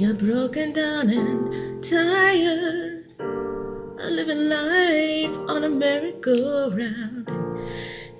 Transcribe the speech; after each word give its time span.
You're 0.00 0.14
broken 0.14 0.72
down 0.72 1.10
and 1.10 1.84
tired 1.84 3.04
of 3.20 4.10
living 4.10 4.48
life 4.48 5.50
on 5.50 5.62
a 5.62 5.68
merry-go-round. 5.68 7.28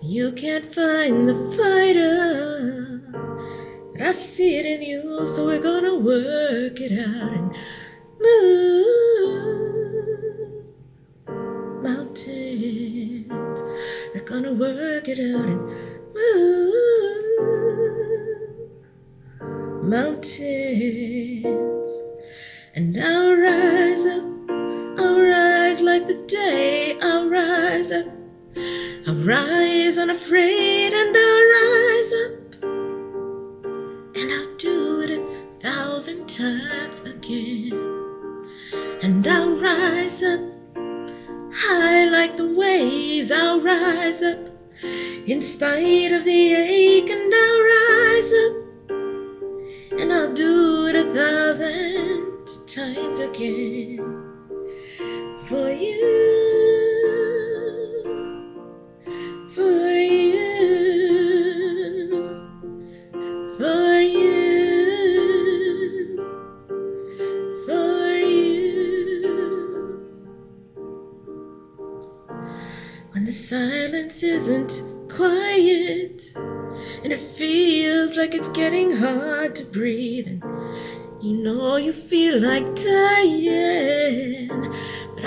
You 0.03 0.31
can't 0.33 0.67
find 0.67 1.27
the 1.27 1.37
fighter. 1.57 3.01
But 3.95 4.03
I 4.03 4.13
see 4.13 4.59
it 4.59 4.67
in 4.67 4.83
you, 4.83 5.27
so 5.27 5.47
we're 5.47 5.63
gonna 5.63 5.95
work 5.95 6.79
it 6.79 6.99
out 6.99 7.33
and 7.33 7.57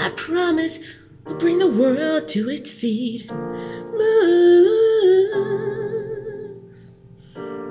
I 0.03 0.09
promise 0.09 0.81
we'll 1.23 1.37
bring 1.37 1.59
the 1.59 1.71
world 1.71 2.27
to 2.27 2.49
its 2.49 2.69
feet. 2.69 3.31
Move 3.31 4.33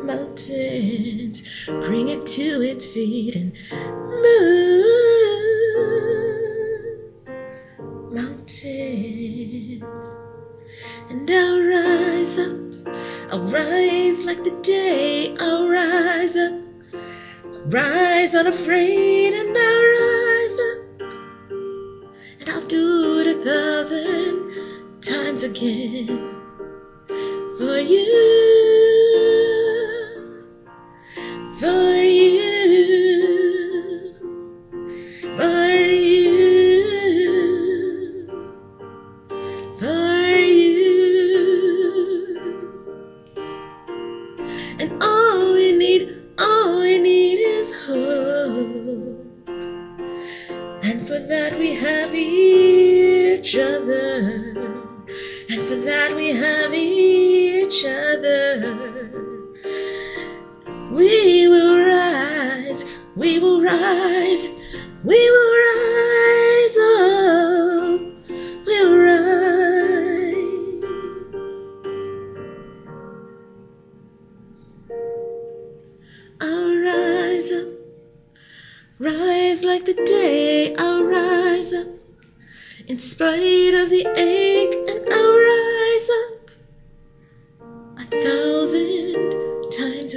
mountains, 0.02 1.42
bring 1.66 2.08
it 2.08 2.24
to 2.24 2.62
its 2.62 2.86
feet 2.86 3.36
and 3.36 3.52
move 4.22 4.62
mountains. 8.10 9.84
And 11.10 11.30
I'll 11.30 11.62
rise 11.62 12.38
up, 12.38 12.56
I'll 13.30 13.44
rise 13.48 14.24
like 14.24 14.42
the 14.42 14.58
day, 14.62 15.36
I'll 15.38 15.68
rise 15.68 16.36
up, 16.36 16.54
I'll 17.44 17.66
rise 17.66 18.34
unafraid, 18.34 19.34
and 19.34 19.54
I'll 19.54 19.81
again 25.42 26.06
for 27.58 27.78
you, 27.78 28.41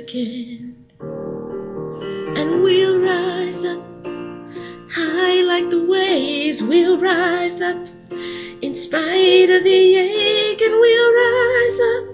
again. 0.07 0.75
And 2.37 2.61
we'll 2.61 3.01
rise 3.01 3.65
up 3.65 3.81
high 4.91 5.41
like 5.41 5.69
the 5.69 5.83
waves, 5.83 6.61
we'll 6.63 6.99
rise 6.99 7.61
up 7.61 7.77
in 8.61 8.75
spite 8.75 9.49
of 9.49 9.63
the 9.63 9.95
ache, 9.95 10.61
and 10.61 10.73
we'll 10.73 11.13
rise 11.25 11.79
up 11.93 12.05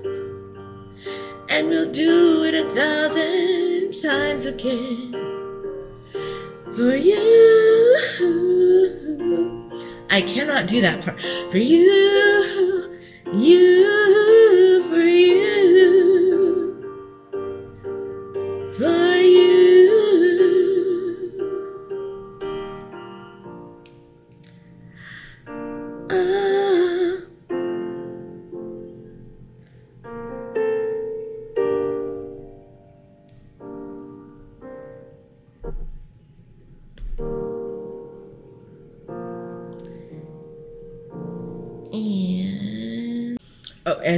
and 1.52 1.70
we'll 1.70 1.92
do 1.92 2.44
it 2.46 2.54
a 2.54 2.64
thousand 2.74 3.92
times 4.02 4.46
again 4.46 5.12
for 6.76 6.96
you. 6.96 7.18
I 10.10 10.22
cannot 10.22 10.68
do 10.68 10.82
that 10.82 11.04
part. 11.04 11.20
For 11.52 11.58
you, 11.58 12.98
you, 13.34 14.01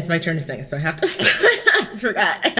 it's 0.03 0.09
my 0.09 0.19
turn 0.19 0.35
to 0.35 0.41
sing, 0.41 0.65
so 0.65 0.75
I 0.75 0.81
have 0.81 0.97
to 0.97 1.07
start. 1.07 1.31
I 1.41 1.95
forgot. 1.97 2.59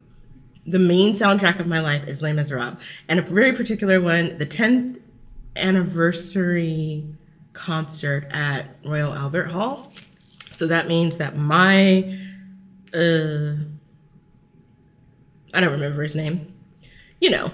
The 0.65 0.79
main 0.79 1.13
soundtrack 1.13 1.59
of 1.59 1.67
my 1.67 1.81
life 1.81 2.07
is 2.07 2.21
Les 2.21 2.31
Miserables, 2.31 2.79
and 3.09 3.19
a 3.19 3.21
very 3.21 3.51
particular 3.51 3.99
one, 3.99 4.37
the 4.37 4.45
10th 4.45 5.01
anniversary 5.57 7.05
concert 7.51 8.27
at 8.31 8.67
Royal 8.85 9.13
Albert 9.13 9.47
Hall. 9.47 9.91
So 10.51 10.67
that 10.67 10.87
means 10.87 11.17
that 11.17 11.35
my, 11.35 12.17
uh, 12.93 13.55
I 15.53 15.59
don't 15.59 15.71
remember 15.71 16.01
his 16.01 16.15
name. 16.15 16.53
You 17.19 17.31
know, 17.31 17.51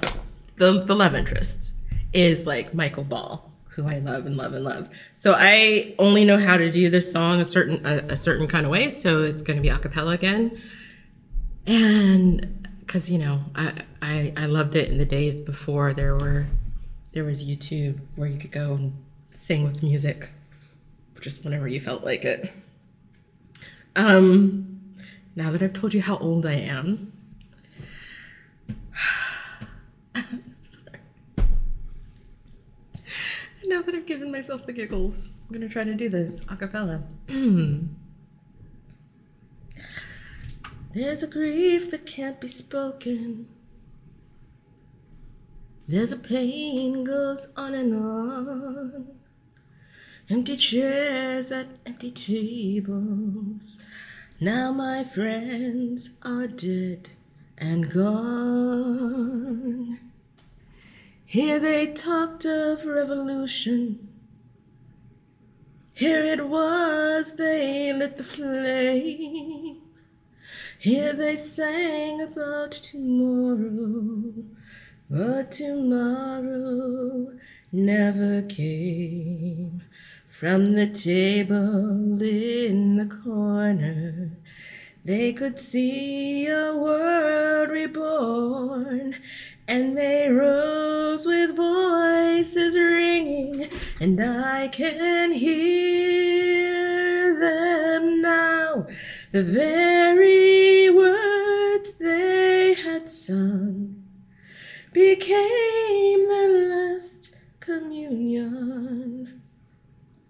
the 0.57 0.83
the 0.83 0.95
love 0.95 1.15
interest 1.15 1.73
is 2.13 2.45
like 2.45 2.75
Michael 2.75 3.03
Ball, 3.03 3.48
who 3.69 3.87
I 3.87 3.99
love 3.99 4.25
and 4.25 4.35
love 4.35 4.53
and 4.53 4.63
love. 4.63 4.89
So 5.17 5.35
I 5.37 5.95
only 5.99 6.25
know 6.25 6.37
how 6.37 6.57
to 6.57 6.71
do 6.71 6.89
this 6.89 7.11
song 7.11 7.39
a 7.39 7.45
certain 7.45 7.85
a, 7.85 8.13
a 8.13 8.17
certain 8.17 8.47
kind 8.47 8.65
of 8.65 8.71
way. 8.71 8.91
So 8.91 9.23
it's 9.23 9.41
going 9.41 9.57
to 9.57 9.61
be 9.61 9.69
a 9.69 9.77
cappella 9.77 10.11
again, 10.11 10.61
and 11.65 12.67
because 12.79 13.09
you 13.09 13.17
know 13.17 13.41
I, 13.55 13.83
I 14.01 14.33
I 14.35 14.45
loved 14.47 14.75
it 14.75 14.89
in 14.89 14.97
the 14.97 15.05
days 15.05 15.39
before 15.39 15.93
there 15.93 16.15
were 16.15 16.47
there 17.13 17.23
was 17.23 17.43
YouTube 17.43 17.99
where 18.15 18.27
you 18.27 18.39
could 18.39 18.51
go 18.51 18.73
and 18.73 18.93
sing 19.33 19.63
with 19.63 19.81
music, 19.81 20.31
just 21.21 21.43
whenever 21.43 21.67
you 21.67 21.79
felt 21.79 22.03
like 22.03 22.25
it. 22.25 22.51
Um, 23.95 24.93
now 25.35 25.51
that 25.51 25.63
I've 25.63 25.73
told 25.73 25.93
you 25.93 26.01
how 26.01 26.17
old 26.17 26.45
I 26.45 26.53
am, 26.53 27.11
that 33.69 33.95
I've 33.95 34.05
given 34.05 34.31
myself 34.31 34.65
the 34.65 34.73
giggles. 34.73 35.31
I'm 35.47 35.53
gonna 35.53 35.69
try 35.69 35.83
to 35.83 35.93
do 35.93 36.09
this 36.09 36.43
a 36.49 36.55
cappella. 36.55 37.03
There's 40.91 41.21
a 41.21 41.27
grief 41.27 41.91
that 41.91 42.05
can't 42.05 42.41
be 42.41 42.47
spoken. 42.47 43.47
There's 45.87 46.11
a 46.11 46.17
pain 46.17 47.03
goes 47.03 47.53
on 47.55 47.73
and 47.75 47.93
on. 47.93 49.07
Empty 50.29 50.57
chairs 50.57 51.51
at 51.51 51.67
empty 51.85 52.11
tables. 52.11 53.77
Now 54.39 54.71
my 54.71 55.03
friends 55.03 56.11
are 56.23 56.47
dead 56.47 57.09
and 57.57 57.91
gone. 57.91 59.29
Here 61.31 61.59
they 61.59 61.85
talked 61.85 62.43
of 62.43 62.87
revolution. 62.87 64.09
Here 65.93 66.23
it 66.23 66.47
was 66.47 67.35
they 67.35 67.93
lit 67.93 68.17
the 68.17 68.23
flame. 68.23 69.79
Here 70.79 71.13
they 71.13 71.35
sang 71.35 72.19
about 72.19 72.71
tomorrow, 72.71 74.33
but 75.07 75.51
tomorrow 75.51 77.37
never 77.71 78.41
came. 78.41 79.83
From 80.25 80.73
the 80.73 80.87
table 80.87 82.19
in 82.23 82.97
the 82.97 83.15
corner, 83.23 84.31
they 85.05 85.33
could 85.33 85.59
see 85.59 86.47
a 86.47 86.75
world 86.75 87.69
reborn, 87.69 89.15
and 89.69 89.95
they 89.95 90.27
rose 90.31 91.27
with 91.27 91.55
voices 91.55 92.75
ringing, 92.75 93.69
and 93.99 94.19
I 94.19 94.67
can 94.69 95.31
hear 95.31 96.59
them 97.39 98.19
now. 98.23 98.87
The 99.31 99.43
very 99.43 100.89
words 100.89 101.93
they 101.99 102.73
had 102.73 103.07
sung 103.07 104.03
became 104.91 106.27
the 106.27 106.47
last 106.71 107.35
communion 107.59 109.43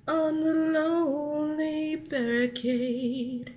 on 0.05 0.41
the 0.41 0.53
lonely 0.53 1.95
barricade 1.95 3.55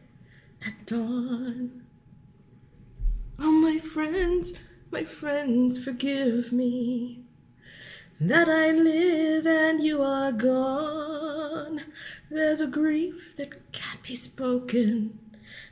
at 0.65 0.87
dawn. 0.87 1.83
Oh, 3.41 3.51
my 3.51 3.79
friends, 3.79 4.53
my 4.93 5.05
friends, 5.05 5.83
forgive 5.83 6.53
me 6.53 7.25
that 8.21 8.49
I 8.49 8.71
live 8.71 9.47
and 9.47 9.81
you 9.81 10.03
are 10.03 10.33
gone. 10.33 11.81
There's 12.31 12.61
a 12.61 12.67
grief 12.67 13.35
that 13.39 13.73
can't 13.73 14.03
be 14.03 14.15
spoken. 14.15 15.19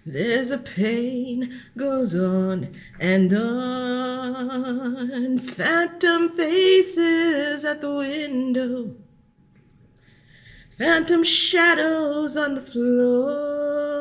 There's 0.06 0.50
a 0.50 0.58
pain 0.58 1.60
goes 1.76 2.18
on 2.18 2.72
and 2.98 3.32
on. 3.34 4.58
Phantom 5.38 6.30
faces 6.30 7.64
at 7.64 7.82
the 7.82 7.92
window 7.92 8.96
phantom 10.80 11.22
shadows 11.22 12.38
on 12.38 12.54
the 12.54 12.60
floor. 12.62 13.99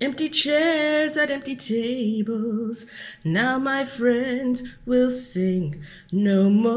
Empty 0.00 0.30
chairs 0.30 1.18
at 1.18 1.30
empty 1.30 1.54
tables. 1.54 2.86
Now 3.22 3.58
my 3.58 3.84
friends 3.84 4.62
will 4.86 5.10
sing 5.10 5.82
no 6.10 6.48
more. 6.48 6.70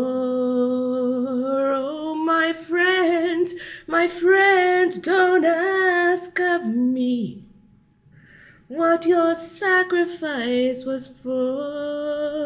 Oh, 1.73 2.15
my 2.15 2.51
friends, 2.51 3.53
my 3.87 4.09
friends, 4.09 4.99
don't 4.99 5.45
ask 5.45 6.37
of 6.41 6.65
me 6.65 7.45
what 8.67 9.05
your 9.05 9.35
sacrifice 9.35 10.83
was 10.83 11.07
for 11.07 12.43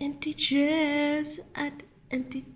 empty 0.00 0.32
chairs 0.32 1.40
at 1.54 1.82
empty. 2.10 2.46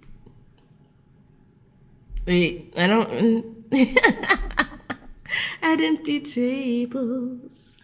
Wait, 2.27 2.73
I 2.77 2.87
don't. 2.87 3.67
at 5.63 5.81
empty 5.81 6.21
tables. 6.21 7.79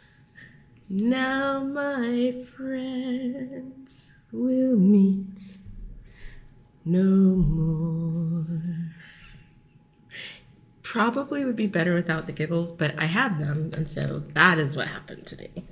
Now 0.89 1.63
my 1.63 2.33
friends 2.33 4.13
will 4.33 4.77
meet 4.77 5.59
no 6.85 7.01
more. 7.01 8.47
Probably 10.83 11.45
would 11.45 11.57
be 11.57 11.67
better 11.67 11.95
without 11.95 12.27
the 12.27 12.33
giggles, 12.33 12.71
but 12.71 12.95
I 12.99 13.07
have 13.07 13.39
them, 13.39 13.73
and 13.75 13.89
so 13.89 14.23
that 14.35 14.59
is 14.59 14.77
what 14.77 14.89
happened 14.89 15.27
today. 15.27 15.65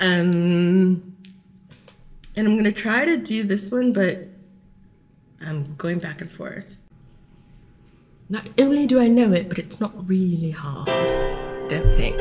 Um, 0.00 1.16
and 2.34 2.48
I'm 2.48 2.56
gonna 2.56 2.72
try 2.72 3.04
to 3.04 3.16
do 3.16 3.44
this 3.44 3.70
one, 3.70 3.92
but 3.92 4.28
I'm 5.40 5.76
going 5.76 6.00
back 6.00 6.20
and 6.20 6.30
forth. 6.30 6.78
Not 8.32 8.48
only 8.58 8.86
do 8.86 8.98
I 8.98 9.08
know 9.08 9.34
it, 9.34 9.46
but 9.50 9.58
it's 9.58 9.78
not 9.78 9.92
really 10.08 10.52
hard. 10.52 10.86
Don't 11.68 11.90
think. 11.98 12.16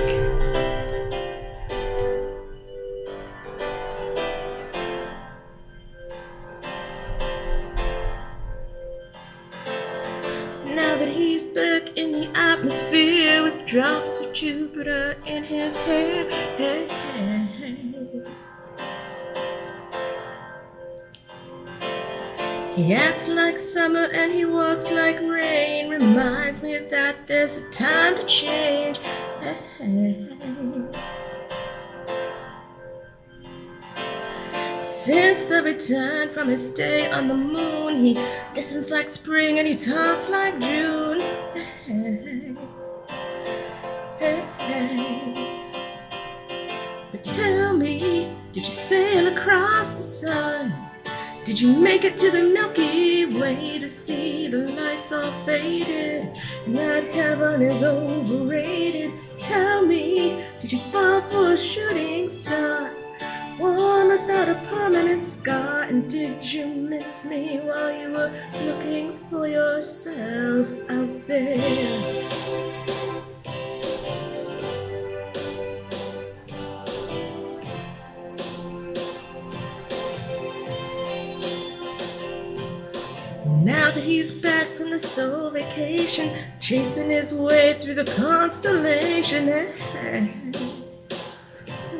Now 10.65 10.97
that 10.97 11.07
he's 11.07 11.45
back 11.45 11.97
in 11.97 12.11
the 12.11 12.29
atmosphere 12.35 13.43
with 13.43 13.65
drops 13.65 14.19
of 14.19 14.33
Jupiter 14.33 15.15
in 15.25 15.45
his 15.45 15.77
hair. 15.77 16.29
Hey, 16.57 16.87
hey, 16.89 17.45
hey. 17.45 17.81
He 22.75 22.93
acts 22.93 23.29
like 23.29 23.57
summer 23.57 24.09
and 24.13 24.33
he 24.33 24.43
walks 24.43 24.91
like 24.91 25.21
rain. 25.21 25.70
Reminds 26.11 26.61
me 26.61 26.77
that 26.77 27.25
there's 27.25 27.55
a 27.55 27.69
time 27.69 28.17
to 28.17 28.25
change. 28.25 28.99
Since 34.83 35.45
the 35.45 35.61
return 35.63 36.27
from 36.27 36.49
his 36.49 36.67
stay 36.67 37.09
on 37.09 37.29
the 37.29 37.33
moon, 37.33 38.03
he 38.03 38.19
listens 38.53 38.91
like 38.91 39.09
spring 39.09 39.57
and 39.59 39.65
he 39.65 39.75
talks 39.77 40.29
like 40.29 40.59
June. 40.59 41.19
But 47.13 47.23
tell 47.23 47.77
me, 47.77 48.35
did 48.51 48.65
you 48.65 48.71
sail 48.71 49.27
across 49.33 49.93
the 49.93 50.03
sun? 50.03 50.80
Did 51.51 51.59
you 51.59 51.77
make 51.81 52.05
it 52.05 52.17
to 52.19 52.31
the 52.31 52.43
Milky 52.43 53.25
Way 53.25 53.77
to 53.79 53.89
see 53.89 54.47
the 54.47 54.59
lights 54.71 55.11
all 55.11 55.33
faded? 55.43 56.31
And 56.65 56.77
that 56.77 57.13
heaven 57.13 57.61
is 57.61 57.83
overrated. 57.83 59.11
Tell 59.37 59.85
me, 59.85 60.45
did 60.61 60.71
you 60.71 60.77
fall 60.77 61.19
for 61.19 61.51
a 61.51 61.57
shooting 61.57 62.31
star? 62.31 62.91
One 63.57 64.07
without 64.07 64.47
a 64.47 64.55
permanent 64.69 65.25
scar? 65.25 65.81
And 65.81 66.09
did 66.09 66.41
you 66.41 66.67
miss 66.67 67.25
me 67.25 67.59
while 67.59 67.91
you 67.91 68.11
were 68.11 68.31
looking 68.63 69.11
for 69.29 69.45
yourself 69.45 70.69
out 70.89 71.21
there? 71.27 73.00
He's 84.21 84.39
back 84.39 84.67
from 84.67 84.91
the 84.91 84.99
soul 84.99 85.49
vacation, 85.49 86.29
chasing 86.59 87.09
his 87.09 87.33
way 87.33 87.73
through 87.73 87.95
the 87.95 88.05
constellation. 88.05 89.47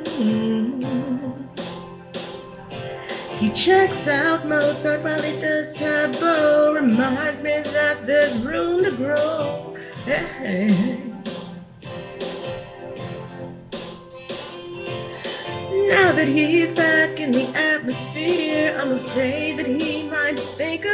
Mm-hmm. 0.06 0.52
He 3.40 3.50
checks 3.54 4.08
out 4.08 4.48
Mozart 4.48 5.02
while 5.02 5.20
he 5.24 5.32
does 5.42 5.74
Tae 5.74 6.12
Bo. 6.20 6.76
Reminds 6.76 7.42
me 7.42 7.60
that 7.60 8.06
there's 8.06 8.38
room 8.46 8.84
to 8.84 8.92
grow. 8.92 9.76
Now 15.88 16.12
that 16.14 16.28
he's 16.28 16.72
back 16.72 17.20
in 17.20 17.32
the 17.32 17.48
atmosphere, 17.56 18.78
I'm 18.80 18.92
afraid 18.92 19.58
that 19.58 19.66
he 19.66 20.08
might 20.08 20.38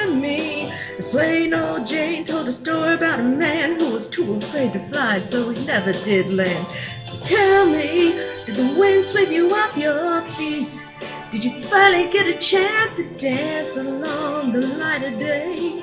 of 0.04 0.16
me. 0.16 0.72
As 0.98 1.08
plain 1.10 1.54
old 1.54 1.86
Jane 1.86 2.24
told 2.24 2.48
a 2.48 2.52
story 2.52 2.96
about 2.96 3.20
a 3.20 3.24
man 3.24 3.80
who 3.80 3.92
was 3.92 4.08
too 4.08 4.34
afraid 4.36 4.74
to 4.74 4.80
fly, 4.80 5.20
so 5.20 5.50
he 5.50 5.66
never 5.66 5.92
did 5.92 6.34
land. 6.34 6.66
Tell 7.24 7.66
me, 7.66 8.14
did 8.46 8.56
the 8.56 8.76
wind 8.80 9.06
sweep 9.06 9.30
you 9.30 9.50
off 9.54 9.78
your 9.78 10.22
feet? 10.22 10.86
Did 11.30 11.44
you 11.44 11.62
finally 11.64 12.10
get 12.10 12.28
a 12.28 12.38
chance 12.38 12.96
to 12.96 13.04
dance 13.18 13.76
along 13.78 14.54
the 14.54 14.66
light 14.66 15.04
of 15.04 15.20
day 15.20 15.82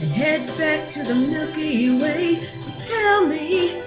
and 0.00 0.10
head 0.10 0.46
back 0.58 0.90
to 0.90 1.04
the 1.04 1.14
Milky 1.14 1.98
Way? 1.98 2.48
Tell 2.84 3.26
me, 3.28 3.85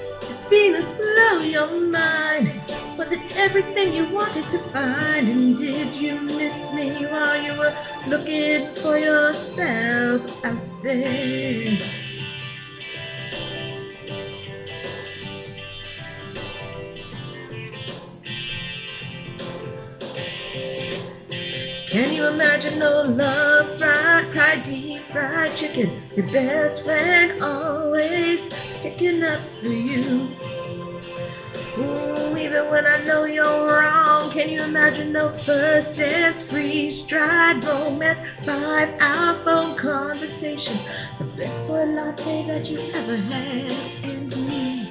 Venus 0.50 0.94
blow 0.94 1.42
your 1.42 1.92
mind? 1.92 2.60
Was 2.98 3.12
it 3.12 3.22
everything 3.38 3.94
you 3.94 4.10
wanted 4.10 4.50
to 4.50 4.58
find? 4.58 5.28
And 5.28 5.56
did 5.56 5.96
you 5.96 6.20
miss 6.22 6.74
me 6.74 7.06
while 7.06 7.42
you 7.44 7.56
were 7.56 7.74
looking 8.08 8.68
for 8.82 8.98
yourself 8.98 10.44
out 10.44 10.82
there? 10.82 12.09
Can 22.00 22.14
you 22.14 22.28
imagine 22.28 22.80
no 22.80 23.02
love, 23.02 23.78
fried, 23.78 24.26
fried, 24.28 24.64
deep 24.64 25.00
fried 25.00 25.54
chicken? 25.54 26.02
Your 26.16 26.26
best 26.32 26.86
friend 26.86 27.42
always 27.42 28.54
sticking 28.56 29.22
up 29.22 29.42
for 29.60 29.68
you. 29.68 30.30
Ooh, 31.78 32.38
even 32.38 32.70
when 32.70 32.86
I 32.86 33.04
know 33.04 33.26
you're 33.26 33.68
wrong, 33.68 34.32
can 34.32 34.50
you 34.50 34.64
imagine 34.64 35.12
no 35.12 35.28
first 35.28 35.98
dance, 35.98 36.42
free 36.42 36.90
stride 36.90 37.62
romance, 37.66 38.22
five 38.46 38.96
hour 39.02 39.34
phone 39.44 39.76
conversation, 39.76 40.78
the 41.18 41.26
best 41.36 41.68
soy 41.68 41.84
latte 41.84 42.48
that 42.48 42.70
you 42.70 42.80
ever 42.94 43.18
had, 43.18 43.72
and 44.06 44.30
me? 44.48 44.88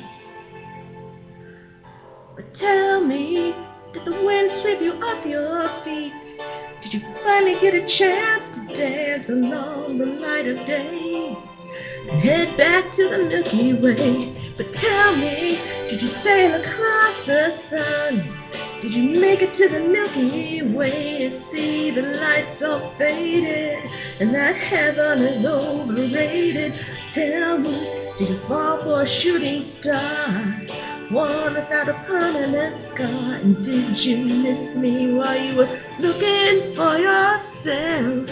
But 2.37 2.53
tell 2.53 3.03
me, 3.03 3.55
did 3.93 4.05
the 4.05 4.13
wind 4.13 4.51
sweep 4.51 4.81
you 4.81 4.93
off 4.93 5.25
your 5.25 5.69
feet? 5.83 6.41
Did 6.81 6.95
you 6.95 7.01
finally 7.25 7.59
get 7.61 7.75
a 7.75 7.87
chance 7.87 8.51
to 8.51 8.75
dance 8.75 9.31
along 9.31 9.99
the 9.99 10.07
light 10.07 10.47
of 10.47 10.65
day 10.67 11.37
and 12.03 12.11
head 12.11 12.57
back 12.57 12.91
to 12.93 13.09
the 13.09 13.25
Milky 13.25 13.73
Way? 13.73 14.35
But 14.57 14.75
tell 14.75 15.17
me, 15.17 15.59
did 15.89 16.03
you 16.03 16.09
sail 16.09 16.61
across 16.61 17.25
the 17.25 17.51
sun? 17.51 18.23
Did 18.81 18.95
you 18.95 19.21
make 19.21 19.43
it 19.43 19.55
to 19.55 19.69
the 19.69 19.81
Milky 19.81 20.63
Way 20.63 21.25
and 21.25 21.33
see 21.33 21.91
the 21.91 22.03
lights 22.03 22.63
all 22.63 22.91
faded 22.91 23.91
and 24.21 24.35
that 24.35 24.57
heaven 24.57 25.21
is 25.21 25.47
overrated? 25.47 26.79
Tell 27.11 27.59
me, 27.59 28.05
did 28.19 28.29
you 28.29 28.37
fall 28.37 28.79
for 28.79 29.03
a 29.03 29.07
shooting 29.07 29.63
star? 29.63 30.88
One 31.11 31.55
without 31.55 31.89
a 31.89 31.95
permanent 32.05 32.79
scar. 32.79 33.07
And 33.43 33.65
did 33.65 34.05
you 34.05 34.27
miss 34.27 34.77
me 34.77 35.15
while 35.15 35.41
you 35.41 35.57
were 35.57 35.81
looking 36.01 36.75
for 36.77 36.99
yourself? 36.99 38.29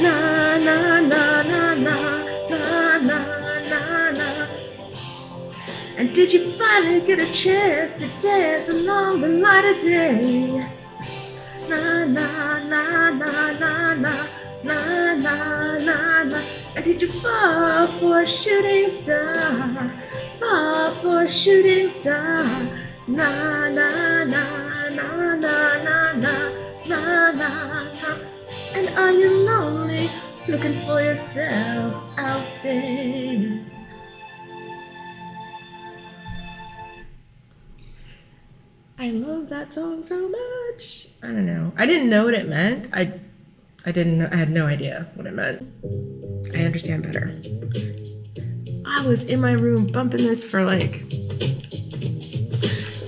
Na 0.00 0.56
na 0.56 1.00
na 1.00 1.42
na 1.42 1.74
na 1.74 1.96
na 2.48 2.98
na 3.04 3.18
na 3.68 4.10
na. 4.16 4.46
And 5.98 6.10
did 6.14 6.32
you 6.32 6.48
finally 6.52 7.06
get 7.06 7.18
a 7.18 7.30
chance 7.34 8.00
to 8.00 8.08
dance 8.22 8.70
along 8.70 9.20
the 9.20 9.28
light 9.28 9.66
of 9.66 9.82
day? 9.82 10.64
Na 11.68 12.06
na 12.06 12.58
na 12.64 13.10
na 13.10 13.52
na 13.52 13.94
na 13.94 14.26
na 14.64 15.14
na 15.14 15.78
na 15.84 16.24
na. 16.24 16.42
And 16.76 16.82
did 16.82 17.02
you 17.02 17.08
fall 17.08 17.86
for 18.00 18.22
a 18.22 18.26
shooting 18.26 18.88
star? 18.90 19.90
Fall 20.38 20.90
for 21.02 21.26
shooting 21.26 21.88
star? 21.88 22.46
Na 23.08 23.68
na 23.68 24.24
na 24.24 24.44
na 24.94 25.34
na 25.34 25.54
na 25.82 26.12
na 26.14 26.32
na 26.86 27.00
na. 27.34 27.50
And 28.74 28.86
are 28.98 29.10
you 29.12 29.30
lonely, 29.44 30.08
looking 30.46 30.78
for 30.82 31.00
yourself 31.02 31.98
out 32.18 32.46
there? 32.62 33.58
I 38.98 39.10
love 39.10 39.48
that 39.48 39.72
song 39.72 40.04
so 40.04 40.28
much. 40.28 41.08
I 41.22 41.28
don't 41.28 41.46
know. 41.46 41.72
I 41.76 41.86
didn't 41.86 42.10
know 42.10 42.26
what 42.26 42.34
it 42.34 42.48
meant. 42.48 42.88
I 42.92 43.18
I 43.86 43.92
didn't 43.92 44.22
I 44.22 44.36
had 44.36 44.50
no 44.50 44.66
idea 44.66 45.08
what 45.14 45.26
it 45.26 45.34
meant. 45.34 45.66
I 46.54 46.64
understand 46.64 47.02
better. 47.04 47.34
I 48.90 49.06
was 49.06 49.26
in 49.26 49.40
my 49.40 49.52
room 49.52 49.86
bumping 49.86 50.24
this 50.26 50.42
for 50.42 50.64
like 50.64 51.04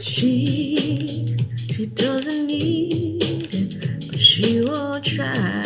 she 0.01 1.37
she 1.73 1.87
doesn't 1.87 2.47
need 2.47 3.49
it, 3.53 4.11
but 4.11 4.21
she 4.21 4.63
won't 4.63 5.05
try. 5.05 5.65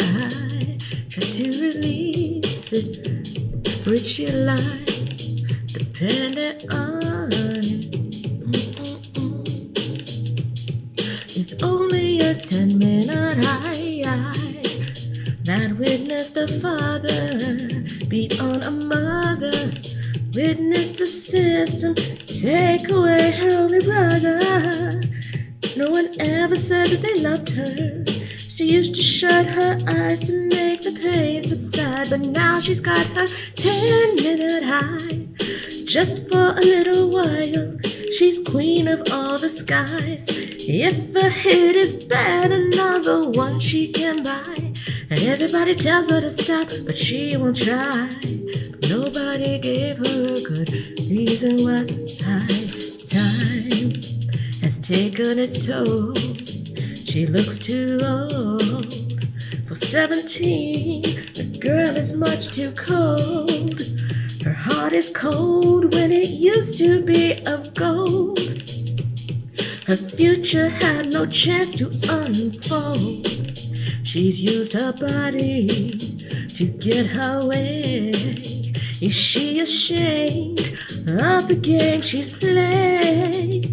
Try 1.11 1.25
to 1.25 1.45
release 1.61 2.73
it, 2.73 3.07
it 3.87 4.07
she 4.07 4.27
like, 4.31 4.87
dependent 5.73 6.73
on 6.73 7.33
it. 7.33 7.95
It's 11.37 11.63
only 11.63 12.21
a 12.21 12.35
ten 12.35 12.79
minute 12.79 13.39
eyes 13.39 14.79
that 15.45 15.77
witnessed 15.79 16.37
a 16.37 16.47
father 16.61 17.69
beat 18.09 18.41
on 18.41 18.63
a 18.63 18.71
mother, 18.71 19.73
witnessed 20.35 20.99
the 20.99 21.07
system 21.07 21.95
take 21.95 22.89
away 22.91 23.31
her 23.31 23.51
only 23.63 23.85
brother. 23.85 25.01
No 25.77 25.91
one 25.91 26.09
ever 26.19 26.57
said 26.57 26.91
that 26.91 27.03
they 27.03 27.21
loved 27.21 27.51
her. 27.51 28.05
She 28.49 28.73
used 28.73 28.95
to 28.97 29.03
shut 29.03 29.47
her 29.47 29.79
eyes 29.89 30.21
to 30.29 30.33
make 30.33 30.83
the 30.83 30.93
pain 30.93 31.45
subside, 31.45 32.11
but 32.11 32.21
now 32.21 32.61
she's 32.61 32.81
got 32.81 33.07
her 33.09 33.29
ten 33.57 34.17
minute 34.17 34.65
high. 34.65 35.27
Just 35.85 36.29
for 36.29 36.55
a 36.57 36.61
little 36.61 37.11
while, 37.11 37.79
she's 38.17 38.41
queen 38.49 38.89
of 38.89 39.03
all 39.13 39.39
the 39.39 39.49
skies. 39.49 40.27
If 40.29 41.15
a 41.17 41.29
hit 41.29 41.77
is 41.77 41.93
bad, 41.93 42.51
another 42.51 43.31
one 43.31 43.61
she 43.61 43.93
can 43.93 44.23
buy. 44.23 44.74
And 45.11 45.21
everybody 45.21 45.75
tells 45.75 46.09
her 46.11 46.21
to 46.21 46.31
stop, 46.31 46.69
but 46.87 46.97
she 46.97 47.37
won't 47.37 47.57
try. 47.57 48.09
Nobody 48.89 49.59
gave 49.59 49.99
her 49.99 50.37
a 50.37 50.41
good 50.41 50.71
reason 51.01 51.65
why. 51.65 51.87
Time 53.15 53.93
has 54.63 54.81
taken 54.81 55.39
its 55.39 55.67
toll. 55.67 56.15
She 57.05 57.27
looks 57.27 57.59
too 57.59 58.01
old 58.03 58.87
for 59.69 59.75
17. 59.75 61.03
The 61.03 61.59
girl 61.61 61.97
is 61.97 62.15
much 62.15 62.53
too 62.53 62.73
cold. 62.73 63.81
Her 64.43 64.53
heart 64.53 64.93
is 64.93 65.11
cold 65.11 65.95
when 65.95 66.13
it 66.13 66.31
used 66.31 66.79
to 66.79 67.05
be 67.05 67.35
of 67.47 67.75
gold. 67.75 68.39
Her 69.87 69.97
future 69.97 70.69
had 70.69 71.09
no 71.11 71.27
chance 71.27 71.75
to 71.77 71.87
unfold. 72.11 73.44
She's 74.05 74.43
used 74.43 74.75
her 74.75 74.93
body 74.93 75.67
to 76.57 76.65
get 76.67 77.07
her 77.07 77.47
way. 77.47 78.11
Is 79.01 79.17
she 79.17 79.61
ashamed 79.61 80.61
of 81.09 81.49
the 81.49 81.59
game 81.61 82.03
she's 82.03 82.31
played? 82.31 83.65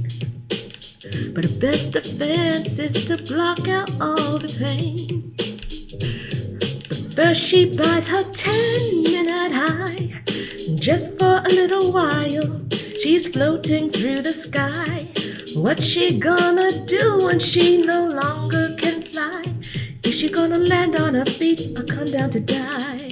But 1.35 1.43
her 1.43 1.59
best 1.59 1.91
defense 1.91 2.79
is 2.79 3.05
to 3.05 3.21
block 3.21 3.67
out 3.67 3.91
all 3.99 4.39
the 4.39 4.47
pain. 4.57 5.35
But 6.89 7.13
first 7.13 7.41
she 7.41 7.75
buys 7.77 8.07
her 8.07 8.23
10 8.23 9.03
minute 9.03 9.51
high. 9.51 10.23
Just 10.75 11.19
for 11.19 11.43
a 11.45 11.49
little 11.49 11.91
while, 11.91 12.61
she's 12.71 13.27
floating 13.27 13.89
through 13.89 14.21
the 14.21 14.33
sky. 14.33 15.09
What's 15.55 15.83
she 15.83 16.17
gonna 16.17 16.85
do 16.85 17.25
when 17.25 17.39
she 17.39 17.81
no 17.81 18.07
longer? 18.07 18.60
Is 20.11 20.19
she 20.19 20.29
gonna 20.29 20.57
land 20.57 20.97
on 20.97 21.13
her 21.13 21.23
feet 21.23 21.79
or 21.79 21.83
come 21.83 22.11
down 22.11 22.31
to 22.31 22.41
die? 22.41 23.11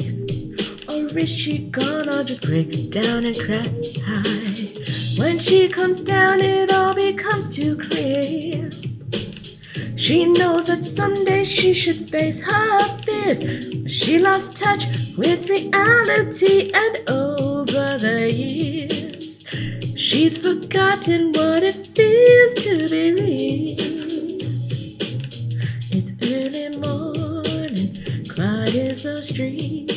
Or 0.90 1.18
is 1.18 1.30
she 1.30 1.70
gonna 1.70 2.26
just 2.26 2.42
break 2.42 2.92
down 2.92 3.26
and 3.26 3.40
cry? 3.40 3.64
When 5.18 5.40
she 5.40 5.70
comes 5.70 6.02
down, 6.02 6.42
it 6.42 6.74
all 6.74 6.94
becomes 6.94 7.48
too 7.56 7.78
clear. 7.78 8.70
She 9.96 10.26
knows 10.26 10.68
that 10.68 10.84
someday 10.84 11.46
she 11.46 11.74
should 11.74 12.10
face 12.10 12.42
her 12.42 12.98
fears. 13.06 13.40
She 13.90 14.20
lost 14.20 14.58
touch 14.58 14.86
with 15.16 15.50
reality, 15.50 16.70
and 16.74 17.10
over 17.10 17.98
the 17.98 18.30
years, 18.30 19.46
she's 19.96 20.38
forgotten 20.38 21.32
what 21.32 21.64
it 21.64 21.96
feels 21.96 22.56
to 22.66 22.90
be 22.90 23.14
real. 23.14 23.99
Early 26.32 26.70
morning, 26.78 27.98
quiet 28.30 28.76
is 28.76 29.02
the 29.02 29.20
street. 29.24 29.90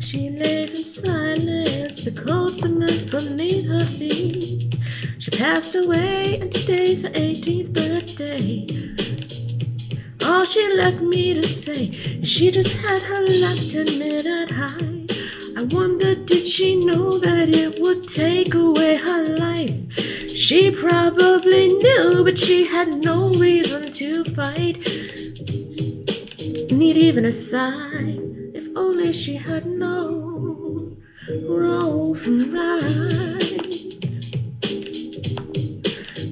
She 0.00 0.28
lays 0.28 0.74
in 0.74 0.82
silence, 0.84 2.04
the 2.04 2.10
cold 2.10 2.56
cement 2.56 3.12
beneath 3.12 3.66
her 3.68 3.84
feet. 3.84 4.74
She 5.20 5.30
passed 5.30 5.76
away, 5.76 6.40
and 6.40 6.50
today's 6.50 7.02
her 7.02 7.10
18th 7.10 7.72
birthday. 7.74 8.66
All 10.24 10.44
she 10.44 10.68
left 10.74 11.00
me 11.00 11.34
to 11.34 11.44
say, 11.44 11.92
she 12.22 12.50
just 12.50 12.76
had 12.78 13.02
her 13.02 13.24
last 13.24 13.70
10 13.70 14.00
minute 14.00 14.50
high. 14.50 15.06
I 15.56 15.62
wonder, 15.70 16.16
did 16.16 16.44
she 16.44 16.84
know 16.84 17.18
that 17.18 17.48
it 17.48 17.80
would 17.80 18.08
take 18.08 18.52
away 18.54 18.96
her 18.96 19.36
life? 19.36 19.92
She 20.34 20.72
probably 20.72 21.68
knew, 21.68 22.24
but 22.24 22.36
she 22.36 22.66
had 22.66 22.88
no 22.88 23.30
reason 23.34 23.92
to 23.92 24.24
fight. 24.24 25.21
Need 26.72 26.96
even 26.96 27.24
a 27.26 27.30
sigh, 27.30 28.18
if 28.54 28.66
only 28.74 29.12
she 29.12 29.34
had 29.36 29.66
known. 29.66 30.96
Wrong 31.46 32.14
from 32.14 32.50
right, 32.50 33.68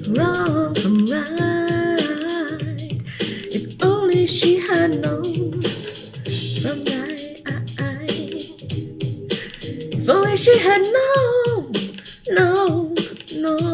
wrong 0.07 0.73
from 0.75 1.05
right. 1.05 3.01
If 3.19 3.83
only 3.83 4.25
she 4.25 4.59
had 4.59 4.99
known. 5.01 5.61
From 6.61 6.77
right. 6.89 7.41
If 9.93 10.09
only 10.09 10.35
she 10.37 10.57
had 10.57 10.81
known, 10.81 11.71
known, 12.29 12.95
known 13.35 13.70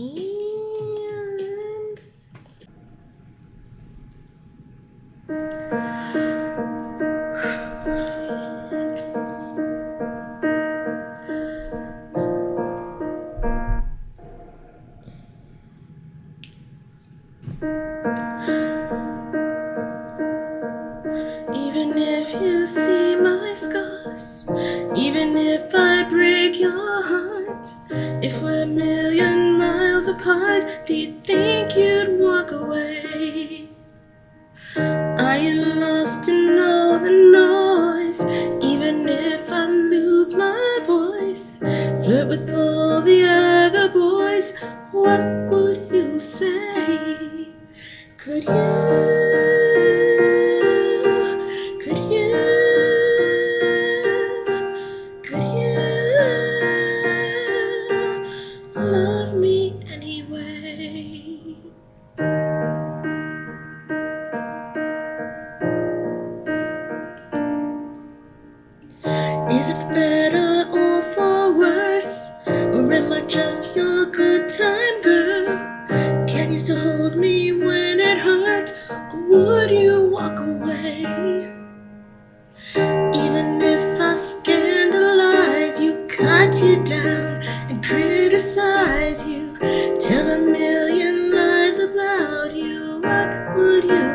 And 0.00 0.29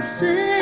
say? 0.01 0.54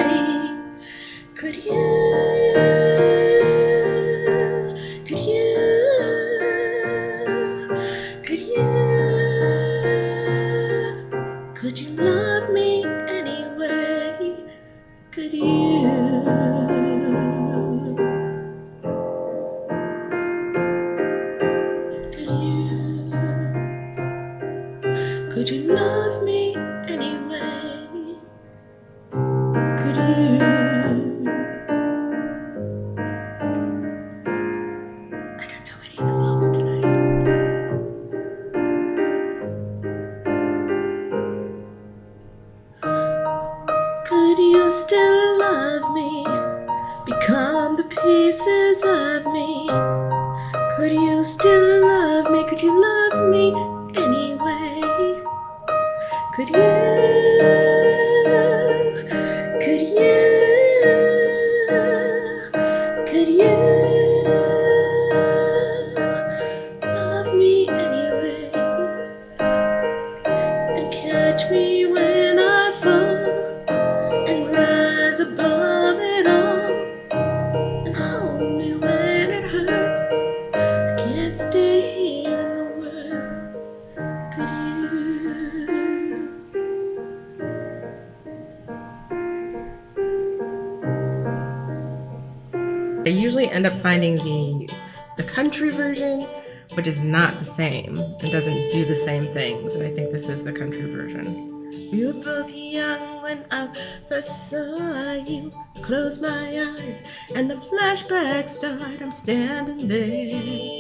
Which 96.74 96.88
is 96.88 97.00
not 97.00 97.38
the 97.40 97.46
same 97.46 97.98
and 97.98 98.32
doesn't 98.32 98.70
do 98.70 98.86
the 98.86 98.96
same 98.96 99.24
things. 99.34 99.76
And 99.76 99.84
I 99.84 99.92
think 99.92 100.12
this 100.12 100.28
is 100.28 100.44
the 100.44 100.54
country 100.54 100.82
version. 100.82 101.54
We 101.92 102.08
were 102.08 102.14
both 102.14 102.52
young 102.52 103.22
when 103.22 103.46
I 103.52 103.68
first 104.10 104.50
saw 104.50 105.14
you. 105.14 105.52
Close 105.82 106.20
my 106.20 106.30
eyes 106.78 107.04
and 107.36 107.50
the 107.52 107.56
flashbacks 107.56 108.50
start. 108.50 109.02
I'm 109.02 109.12
standing 109.12 109.88
there 109.88 110.74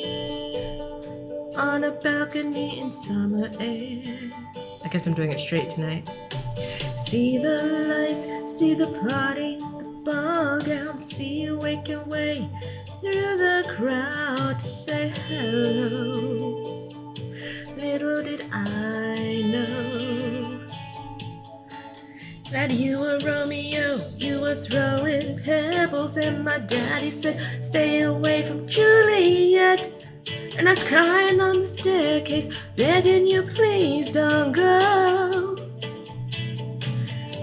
on 1.58 1.84
a 1.84 1.92
balcony 1.92 2.80
in 2.80 2.92
summer 2.92 3.50
air. 3.60 4.02
I 4.84 4.88
guess 4.90 5.06
I'm 5.08 5.14
doing 5.14 5.32
it 5.32 5.40
straight 5.40 5.70
tonight. 5.70 6.10
See 6.98 7.38
the 7.38 7.62
lights, 7.90 8.28
see 8.52 8.74
the 8.74 8.88
party, 8.88 9.60
ball 10.04 10.62
gown, 10.62 11.00
see 11.00 11.44
you 11.44 11.58
waking 11.58 12.06
way 12.10 12.50
through 13.00 13.38
the 13.38 13.64
crowd 13.76 14.60
to 14.60 14.66
say 14.66 15.14
hello. 15.28 16.90
Little 17.78 18.24
did 18.24 18.46
I 18.52 19.44
know 19.46 20.66
that 22.52 22.72
you 22.72 23.00
were 23.00 23.18
Romeo. 23.24 24.02
You 24.18 24.42
were 24.42 24.56
throwing 24.56 25.40
pebbles, 25.40 26.18
and 26.18 26.44
my 26.44 26.60
daddy 26.68 27.10
said, 27.10 27.40
Stay 27.64 28.02
away 28.02 28.44
from 28.44 28.68
Juliet. 28.68 30.06
And 30.58 30.68
I 30.68 30.74
was 30.74 30.88
crying 30.88 31.42
on 31.42 31.62
the 31.62 31.66
staircase, 31.66 32.54
begging 32.76 33.26
you, 33.26 33.44
please 33.44 34.12
don't 34.12 34.52
go. 34.52 35.56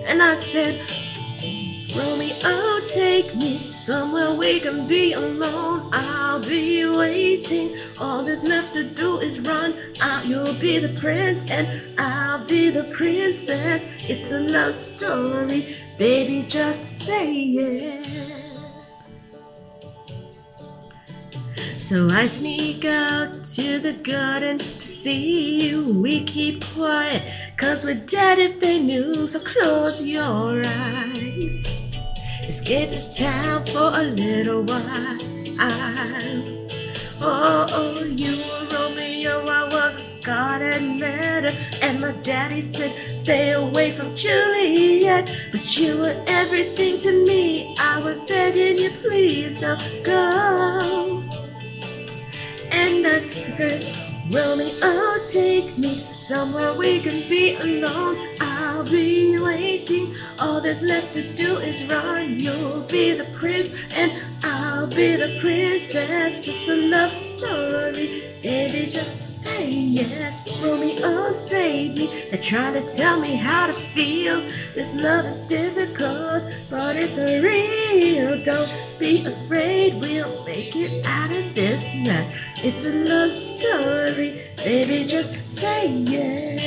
And 0.06 0.22
I 0.22 0.34
said, 0.36 0.99
Romeo, 1.96 2.80
take 2.86 3.34
me 3.36 3.56
somewhere 3.56 4.32
we 4.32 4.60
can 4.60 4.86
be 4.86 5.12
alone. 5.12 5.88
I'll 5.92 6.40
be 6.40 6.86
waiting. 6.86 7.76
All 7.98 8.24
that's 8.24 8.44
left 8.44 8.74
to 8.74 8.84
do 8.84 9.18
is 9.18 9.40
run. 9.40 9.74
You'll 10.24 10.54
be 10.54 10.78
the 10.78 11.00
prince, 11.00 11.50
and 11.50 11.66
I'll 11.98 12.44
be 12.46 12.70
the 12.70 12.84
princess. 12.84 13.88
It's 14.08 14.30
a 14.30 14.40
love 14.40 14.74
story, 14.74 15.76
baby. 15.98 16.44
Just 16.48 17.02
say 17.02 17.32
yes. 17.32 18.39
So 21.80 22.08
I 22.10 22.26
sneak 22.26 22.84
out 22.84 23.42
to 23.56 23.78
the 23.78 23.94
garden 24.04 24.58
to 24.58 24.64
see 24.64 25.70
you. 25.70 25.94
We 26.00 26.22
keep 26.24 26.62
quiet, 26.62 27.22
cause 27.56 27.84
we're 27.86 27.94
dead 27.94 28.38
if 28.38 28.60
they 28.60 28.78
knew. 28.78 29.26
So 29.26 29.40
close 29.40 30.02
your 30.06 30.62
eyes. 30.64 31.96
Escape 32.42 32.90
this 32.90 33.18
town 33.18 33.64
for 33.64 33.92
a 33.94 34.02
little 34.02 34.62
while. 34.62 35.18
Oh, 37.22 37.66
oh, 37.70 38.04
you 38.04 38.30
were 38.30 38.64
Romeo, 38.76 39.40
I 39.48 39.64
was 39.72 39.96
a 39.96 40.00
scarlet 40.00 40.82
letter. 40.82 41.56
And 41.82 41.98
my 41.98 42.12
daddy 42.22 42.60
said, 42.60 42.92
stay 43.08 43.52
away 43.52 43.90
from 43.90 44.14
Juliet. 44.14 45.30
But 45.50 45.78
you 45.78 45.96
were 45.98 46.24
everything 46.28 47.00
to 47.00 47.26
me. 47.26 47.74
I 47.80 48.00
was 48.02 48.20
begging 48.28 48.76
you, 48.76 48.90
please 48.90 49.58
don't 49.58 49.82
go. 50.04 51.09
And 52.72 53.06
I 53.06 53.18
said, 53.20 53.82
Romeo, 54.30 55.24
take 55.30 55.76
me 55.76 55.94
somewhere 55.96 56.74
we 56.74 57.00
can 57.00 57.28
be 57.28 57.56
alone. 57.56 58.16
I'll 58.40 58.84
be 58.84 59.38
waiting. 59.38 60.14
All 60.38 60.60
that's 60.60 60.82
left 60.82 61.14
to 61.14 61.22
do 61.34 61.58
is 61.58 61.84
run. 61.90 62.38
You'll 62.38 62.82
be 62.88 63.12
the 63.12 63.24
prince, 63.38 63.70
and 63.94 64.12
I'll 64.42 64.86
be 64.86 65.16
the 65.16 65.38
princess. 65.40 66.46
It's 66.46 66.68
a 66.68 66.76
love 66.76 67.12
story, 67.12 68.22
baby. 68.42 68.90
Just 68.90 69.42
say 69.42 69.68
yes. 69.68 70.62
Romeo, 70.62 71.30
save 71.30 71.96
me. 71.96 72.24
They're 72.30 72.42
trying 72.42 72.74
to 72.74 72.88
tell 72.88 73.20
me 73.20 73.34
how 73.34 73.66
to 73.66 73.74
feel. 73.94 74.40
This 74.74 74.94
love 75.02 75.24
is 75.26 75.40
difficult, 75.42 76.44
but 76.70 76.96
it's 76.96 77.18
real. 77.18 78.42
Don't 78.44 78.96
be 78.98 79.26
afraid, 79.26 79.94
we'll 80.00 80.44
make 80.44 80.76
it 80.76 81.04
out 81.04 81.32
of 81.32 81.54
this 81.54 81.82
mess. 82.06 82.30
It's 82.62 82.84
a 82.84 82.92
love 82.92 83.30
story, 83.30 84.42
baby. 84.58 85.08
Just 85.08 85.56
say 85.56 85.88
yes. 85.88 86.60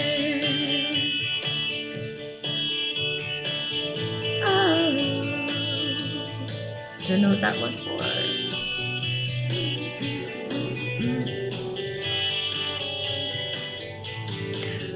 Oh. 4.43 4.91
Don't 7.07 7.21
know 7.21 7.29
what 7.29 7.41
that 7.41 7.55
was 7.61 7.77
for. 7.85 8.01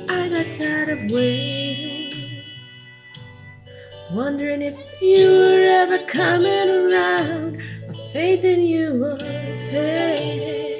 I 0.10 0.30
got 0.30 0.52
tired 0.52 0.90
of 0.90 1.12
waiting, 1.12 2.44
wondering 4.12 4.64
if 4.64 4.76
you 5.00 5.30
were 5.30 5.68
ever 5.84 6.00
coming 6.08 6.70
around. 6.70 7.58
My 7.88 7.94
faith 8.14 8.44
in 8.44 8.64
you 8.64 9.00
was 9.00 9.62
fading. 9.66 10.77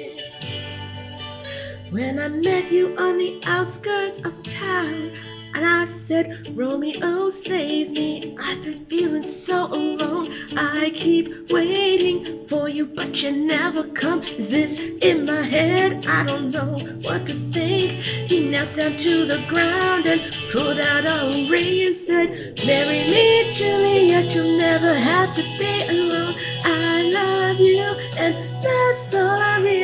When 1.90 2.18
I 2.18 2.28
met 2.28 2.70
you 2.70 2.94
on 2.98 3.16
the 3.16 3.40
outskirts 3.46 4.20
of 4.20 4.42
town, 4.42 5.10
and 5.54 5.64
I 5.64 5.86
said, 5.86 6.54
Romeo, 6.54 7.30
save 7.30 7.92
me. 7.92 8.36
I've 8.38 8.62
been 8.62 8.84
feeling 8.84 9.24
so 9.24 9.68
alone. 9.68 10.30
I 10.54 10.92
keep 10.94 11.50
waiting 11.50 12.46
for 12.46 12.68
you, 12.68 12.84
but 12.84 13.22
you 13.22 13.32
never 13.32 13.84
come. 13.84 14.22
Is 14.22 14.50
this 14.50 14.78
in 14.78 15.24
my 15.24 15.40
head? 15.40 16.04
I 16.06 16.24
don't 16.24 16.52
know 16.52 16.78
what 17.00 17.26
to 17.26 17.32
think. 17.32 17.92
He 17.92 18.50
knelt 18.50 18.74
down 18.74 18.92
to 18.92 19.24
the 19.24 19.42
ground 19.48 20.04
and 20.04 20.20
pulled 20.52 20.78
out 20.78 21.04
a 21.06 21.48
ring 21.50 21.86
and 21.86 21.96
said, 21.96 22.28
Marry 22.66 23.00
me, 23.08 23.50
Juliet. 23.54 24.26
You'll 24.34 24.58
never 24.58 24.92
have 24.92 25.34
to 25.36 25.42
be 25.58 25.88
alone. 25.88 26.34
I 26.64 27.10
love 27.10 27.58
you, 27.58 27.88
and 28.18 28.34
that's 28.62 29.14
all 29.14 29.40
I 29.40 29.58
really 29.62 29.77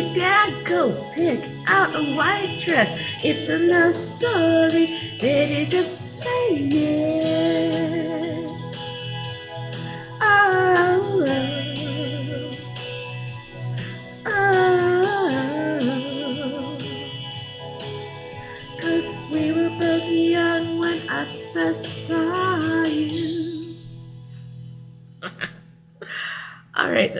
your 0.00 0.14
dad, 0.14 0.64
go 0.64 0.92
pick 1.14 1.40
out 1.66 1.94
a 1.94 2.14
white 2.14 2.62
dress. 2.64 2.88
It's 3.22 3.48
a 3.48 3.58
love 3.58 3.94
story, 3.94 5.16
baby. 5.20 5.68
Just 5.68 6.22
say 6.22 6.54
yes. 6.56 7.39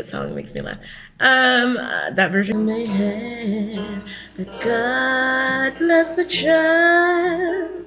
That 0.00 0.06
song 0.06 0.34
makes 0.34 0.54
me 0.54 0.62
laugh. 0.62 0.78
Um, 1.20 1.76
uh, 1.76 2.10
that 2.12 2.30
version. 2.30 2.64
may 2.64 2.86
have, 2.86 4.04
but 4.34 4.48
God 4.62 5.76
bless 5.76 6.16
the 6.16 6.24
child 6.24 7.84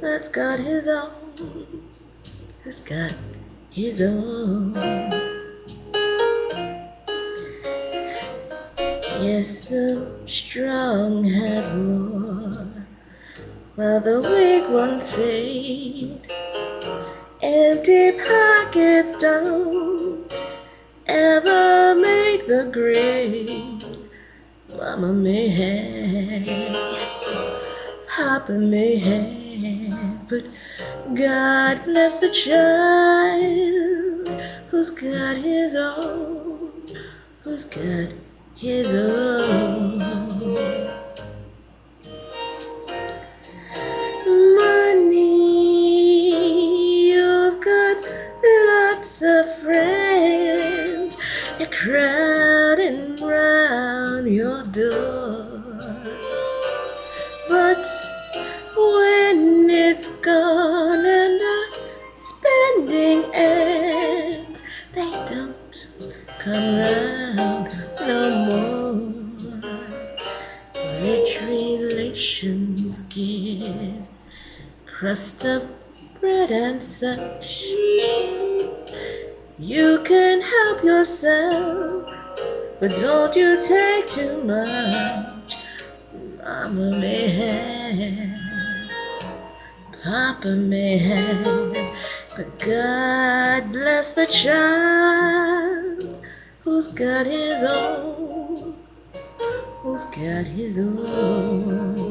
that's 0.00 0.28
got 0.28 0.58
his 0.58 0.88
own, 0.88 1.84
who's 2.64 2.80
got 2.80 3.16
his 3.70 4.02
own. 4.02 4.74
Yes, 9.22 9.68
the 9.68 10.10
strong 10.26 11.22
have 11.22 11.78
more, 11.78 12.66
while 13.76 14.00
the 14.00 14.18
weak 14.20 14.68
ones 14.68 15.14
fade. 15.14 16.20
Empty 17.40 18.12
pockets 18.12 19.14
don't 19.16 20.11
ever 21.06 21.94
make 22.00 22.46
the 22.46 22.70
grade. 22.72 23.84
Mama 24.78 25.12
may 25.12 25.48
have, 25.48 26.46
Papa 28.08 28.52
may 28.52 28.96
have, 28.96 30.28
but 30.28 30.44
God 31.14 31.84
bless 31.84 32.20
the 32.20 32.30
child 32.30 34.28
who's 34.70 34.90
got 34.90 35.36
his 35.36 35.74
own, 35.74 36.84
who's 37.42 37.64
got 37.66 38.12
his 38.56 38.94
own. 38.94 39.98
Money, 44.56 45.52
you've 47.12 47.60
got 47.62 48.12
lots 48.68 49.22
of 49.22 49.58
friends. 49.58 50.51
They're 51.62 51.70
crowding 51.70 53.24
round 53.24 54.26
your 54.26 54.64
door. 54.64 55.78
But 57.48 57.86
when 58.76 59.70
it's 59.70 60.08
gone 60.08 61.04
and 61.06 61.40
the 61.40 61.58
spending 62.16 63.22
ends, 63.32 64.64
they 64.92 65.12
don't 65.32 65.88
come 66.40 66.78
round 66.78 67.70
no 68.08 68.22
more. 68.48 69.12
Rich 71.00 71.42
relations 71.42 73.04
give 73.04 74.08
crust 74.84 75.44
of 75.44 75.68
bread 76.20 76.50
and 76.50 76.82
such. 76.82 77.51
Don't 83.32 83.40
you 83.40 83.62
take 83.62 84.08
too 84.08 84.44
much. 84.44 85.56
Mama 86.38 86.98
may 86.98 87.28
have, 87.28 88.38
Papa 90.02 90.48
may 90.48 90.98
have, 90.98 91.72
but 92.36 92.58
God 92.58 93.72
bless 93.72 94.12
the 94.14 94.26
child 94.26 96.24
who's 96.60 96.88
got 96.92 97.26
his 97.26 97.62
own, 97.62 98.74
who's 99.80 100.04
got 100.06 100.44
his 100.46 100.78
own. 100.78 102.01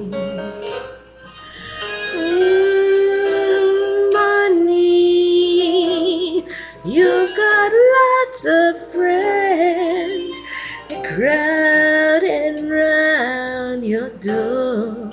crowding 11.15 12.69
round 12.69 13.85
your 13.85 14.09
door. 14.19 15.09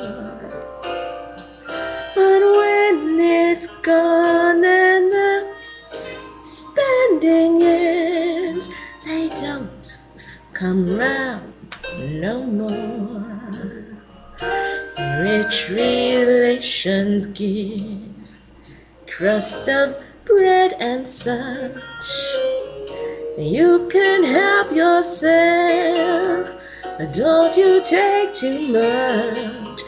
But 2.15 2.43
when 2.59 3.19
it's 3.19 3.67
gone 3.83 4.65
and 4.65 5.11
the 5.11 5.47
spending 6.45 7.63
ends, 7.63 8.73
they 9.05 9.29
don't 9.41 9.99
come 10.53 10.97
round 10.97 11.53
no 11.99 12.45
more. 12.45 13.51
Rich 15.21 15.71
relations 15.71 17.27
give 17.27 18.39
crust 19.09 19.69
of 19.69 20.01
bread 20.25 20.77
and 20.79 21.09
such. 21.09 22.28
You 23.41 23.89
can 23.89 24.25
help 24.25 24.73
yourself, 24.73 26.61
don't 27.15 27.57
you 27.57 27.81
take 27.85 28.35
too 28.35 28.73
much. 28.73 29.83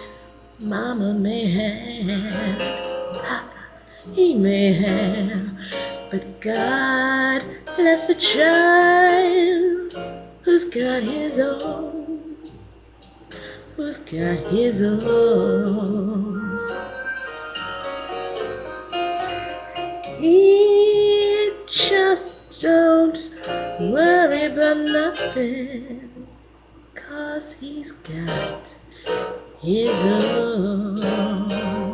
Mama 0.60 1.14
may 1.14 1.46
have, 1.46 3.12
Papa, 3.12 3.56
he 4.14 4.36
may 4.36 4.72
have, 4.72 5.52
but 6.12 6.40
God 6.40 7.42
bless 7.74 8.06
the 8.06 8.14
child 8.14 9.94
who's 10.42 10.66
got 10.66 11.02
his 11.02 11.40
own, 11.40 12.36
who's 13.74 13.98
got 13.98 14.52
his 14.52 14.80
own. 14.80 16.68
He 20.20 21.50
just 21.66 22.62
don't 22.62 23.29
about 24.61 24.77
nothing, 24.77 26.27
cause 26.94 27.55
he's 27.55 27.92
got 27.92 28.77
his 29.62 30.05
own. 30.05 31.89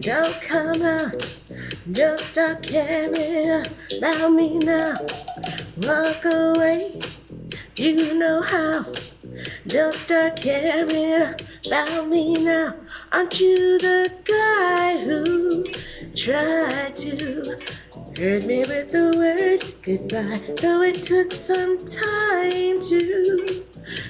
Don't 0.00 0.40
come 0.40 0.80
out, 0.80 1.40
don't 1.92 2.18
start 2.18 2.62
caring 2.62 3.64
about 3.98 4.32
me 4.32 4.58
now. 4.58 4.94
Walk 5.82 6.24
away, 6.24 6.98
you 7.76 8.18
know 8.18 8.40
how. 8.40 8.84
Don't 9.66 9.92
start 9.92 10.40
caring 10.40 11.34
about 11.66 12.08
me 12.08 12.32
now. 12.42 12.74
Aren't 13.12 13.40
you 13.40 13.78
the 13.78 14.10
guy 14.24 15.04
who 15.04 15.64
tried 16.14 16.96
to 16.96 18.20
hurt 18.20 18.46
me 18.46 18.60
with 18.60 18.90
the 18.90 19.12
word 19.16 19.62
goodbye? 19.82 20.40
Though 20.62 20.82
it 20.82 21.02
took 21.02 21.30
some 21.30 21.76
time 21.76 22.80
to 22.88 23.64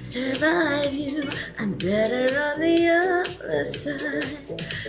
survive 0.04 0.92
you, 0.92 1.28
I'm 1.58 1.74
better 1.74 2.32
on 2.32 2.60
the 2.60 3.26
other 3.42 3.64
side. 3.64 4.79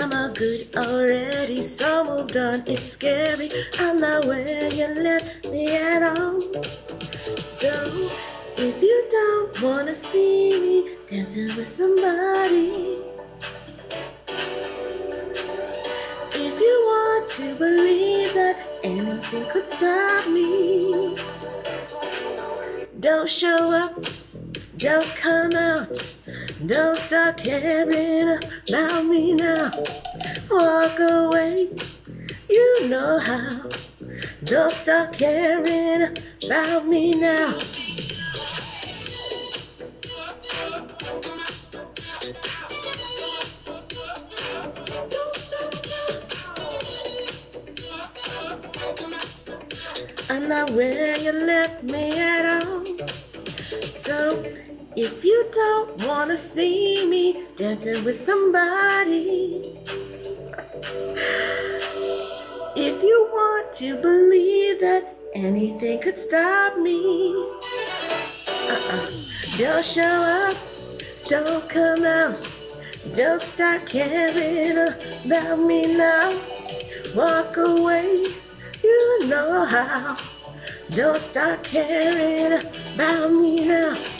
I'm 0.00 0.12
all 0.12 0.32
good 0.32 0.76
already, 0.76 1.60
so 1.60 2.04
moved 2.04 2.36
on. 2.36 2.62
It's 2.68 2.84
scary. 2.84 3.48
I'm 3.80 3.98
not 3.98 4.26
where 4.26 4.68
you 4.72 4.86
left 5.02 5.50
me 5.50 5.74
at 5.76 6.02
all. 6.04 6.40
So 6.40 7.68
if 8.58 8.80
you 8.80 9.06
don't 9.10 9.62
wanna 9.62 9.94
see 9.94 10.50
me 10.60 10.96
dancing 11.08 11.46
with 11.56 11.66
somebody, 11.66 13.02
if 16.46 16.60
you 16.60 16.76
want 16.86 17.30
to 17.30 17.54
believe 17.58 18.34
that 18.34 18.56
anything 18.84 19.50
could 19.50 19.66
stop 19.66 20.28
me, 20.28 21.16
don't 23.00 23.28
show 23.28 23.58
up, 23.84 23.94
don't 24.76 25.08
come 25.16 25.54
out, 25.54 25.90
don't 26.66 26.96
start 26.96 27.36
caring 27.36 28.36
about 28.68 29.04
me 29.06 29.34
now. 29.34 29.70
Walk 30.50 30.98
away, 30.98 31.68
you 32.50 32.88
know 32.88 33.20
how. 33.20 33.62
Don't 34.44 34.72
start 34.72 35.12
caring 35.12 36.16
about 36.44 36.86
me 36.86 37.12
now. 37.20 37.56
I'm 50.30 50.48
not 50.48 50.70
where 50.72 51.18
you 51.18 51.32
left 51.32 51.84
me 51.84 52.10
at 52.18 52.62
all. 52.62 52.84
So 53.80 54.67
if 55.00 55.24
you 55.24 55.48
don't 55.52 56.08
wanna 56.08 56.36
see 56.36 57.06
me 57.08 57.44
dancing 57.54 58.04
with 58.04 58.16
somebody, 58.16 59.62
if 62.74 63.00
you 63.04 63.28
want 63.30 63.72
to 63.72 63.94
believe 64.02 64.80
that 64.80 65.14
anything 65.36 66.00
could 66.00 66.18
stop 66.18 66.76
me, 66.78 66.98
uh-uh. 68.68 69.06
don't 69.56 69.84
show 69.84 70.02
up, 70.02 70.56
don't 71.28 71.68
come 71.70 72.04
out, 72.04 72.34
don't 73.14 73.40
start 73.40 73.86
caring 73.86 74.78
about 75.24 75.60
me 75.60 75.94
now. 75.96 76.36
Walk 77.14 77.56
away, 77.56 78.24
you 78.82 79.28
know 79.28 79.64
how. 79.64 80.16
Don't 80.90 81.16
start 81.16 81.62
caring 81.62 82.54
about 82.94 83.30
me 83.30 83.64
now. 83.64 84.17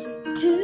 Supposed 0.00 0.36
to 0.40 0.59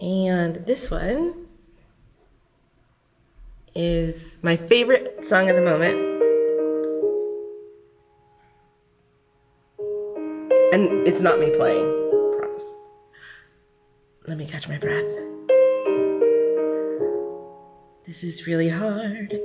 And 0.00 0.56
this 0.64 0.90
one 0.90 1.46
is 3.74 4.38
my 4.42 4.56
favorite 4.56 5.24
song 5.24 5.50
of 5.50 5.56
the 5.56 5.62
moment. 5.62 5.98
And 10.72 11.06
it's 11.06 11.20
not 11.20 11.38
me 11.38 11.54
playing, 11.54 11.84
promise. 12.32 12.74
Let 14.26 14.38
me 14.38 14.46
catch 14.46 14.68
my 14.68 14.78
breath. 14.78 15.04
This 18.06 18.24
is 18.24 18.46
really 18.46 18.70
hard. 18.70 19.38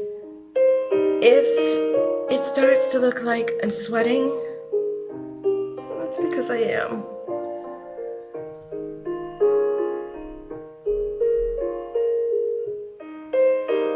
If 1.22 2.32
it 2.32 2.46
starts 2.46 2.92
to 2.94 3.00
look 3.00 3.24
like 3.24 3.52
I'm 3.62 3.72
sweating, 3.72 4.30
that's 6.00 6.18
because 6.18 6.50
I 6.50 6.58
am. 6.58 7.15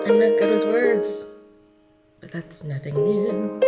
I'm 0.10 0.20
not 0.20 0.40
good 0.40 0.50
with 0.50 0.66
words, 0.66 1.24
but 2.20 2.32
that's 2.32 2.64
nothing 2.64 2.96
new. 2.96 3.60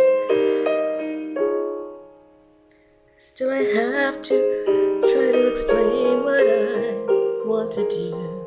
Still, 3.20 3.52
I 3.52 3.62
have 3.62 4.20
to 4.22 4.98
try 5.02 5.30
to 5.38 5.52
explain 5.52 6.24
what 6.24 6.44
I 6.44 7.46
want 7.46 7.70
to 7.74 7.88
do 7.88 8.41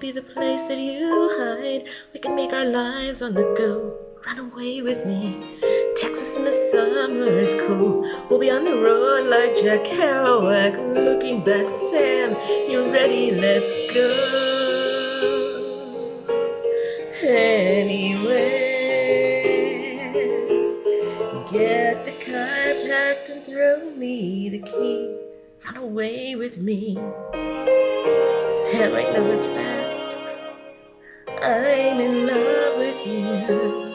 Be 0.00 0.12
the 0.12 0.22
place 0.22 0.66
that 0.68 0.78
you 0.78 1.10
hide. 1.38 1.86
We 2.14 2.20
can 2.20 2.34
make 2.34 2.54
our 2.54 2.64
lives 2.64 3.20
on 3.20 3.34
the 3.34 3.42
go. 3.54 3.98
Run 4.24 4.38
away 4.38 4.80
with 4.80 5.04
me. 5.04 5.38
Texas 5.94 6.38
in 6.38 6.44
the 6.44 6.52
summer 6.52 7.38
is 7.38 7.54
cool. 7.66 8.00
We'll 8.30 8.40
be 8.40 8.50
on 8.50 8.64
the 8.64 8.78
road 8.78 9.28
like 9.28 9.54
Jack 9.60 9.84
Kerouac. 9.84 10.94
Looking 10.94 11.44
back, 11.44 11.68
Sam, 11.68 12.34
you're 12.66 12.90
ready, 12.90 13.32
let's 13.32 13.72
go. 13.92 14.08
Anywhere. 17.22 18.70
Get 21.52 22.06
the 22.06 22.12
car 22.24 22.72
packed 22.88 23.28
and 23.28 23.44
throw 23.44 23.90
me 23.98 24.48
the 24.48 24.60
key. 24.60 25.14
Run 25.66 25.76
away 25.76 26.36
with 26.36 26.56
me. 26.56 26.94
Sam, 28.64 28.94
I 28.94 29.02
know 29.12 29.26
it's 29.26 29.46
fast. 29.46 29.79
I'm 31.42 32.00
in 32.00 32.26
love 32.26 32.76
with 32.76 33.06
you. 33.06 33.94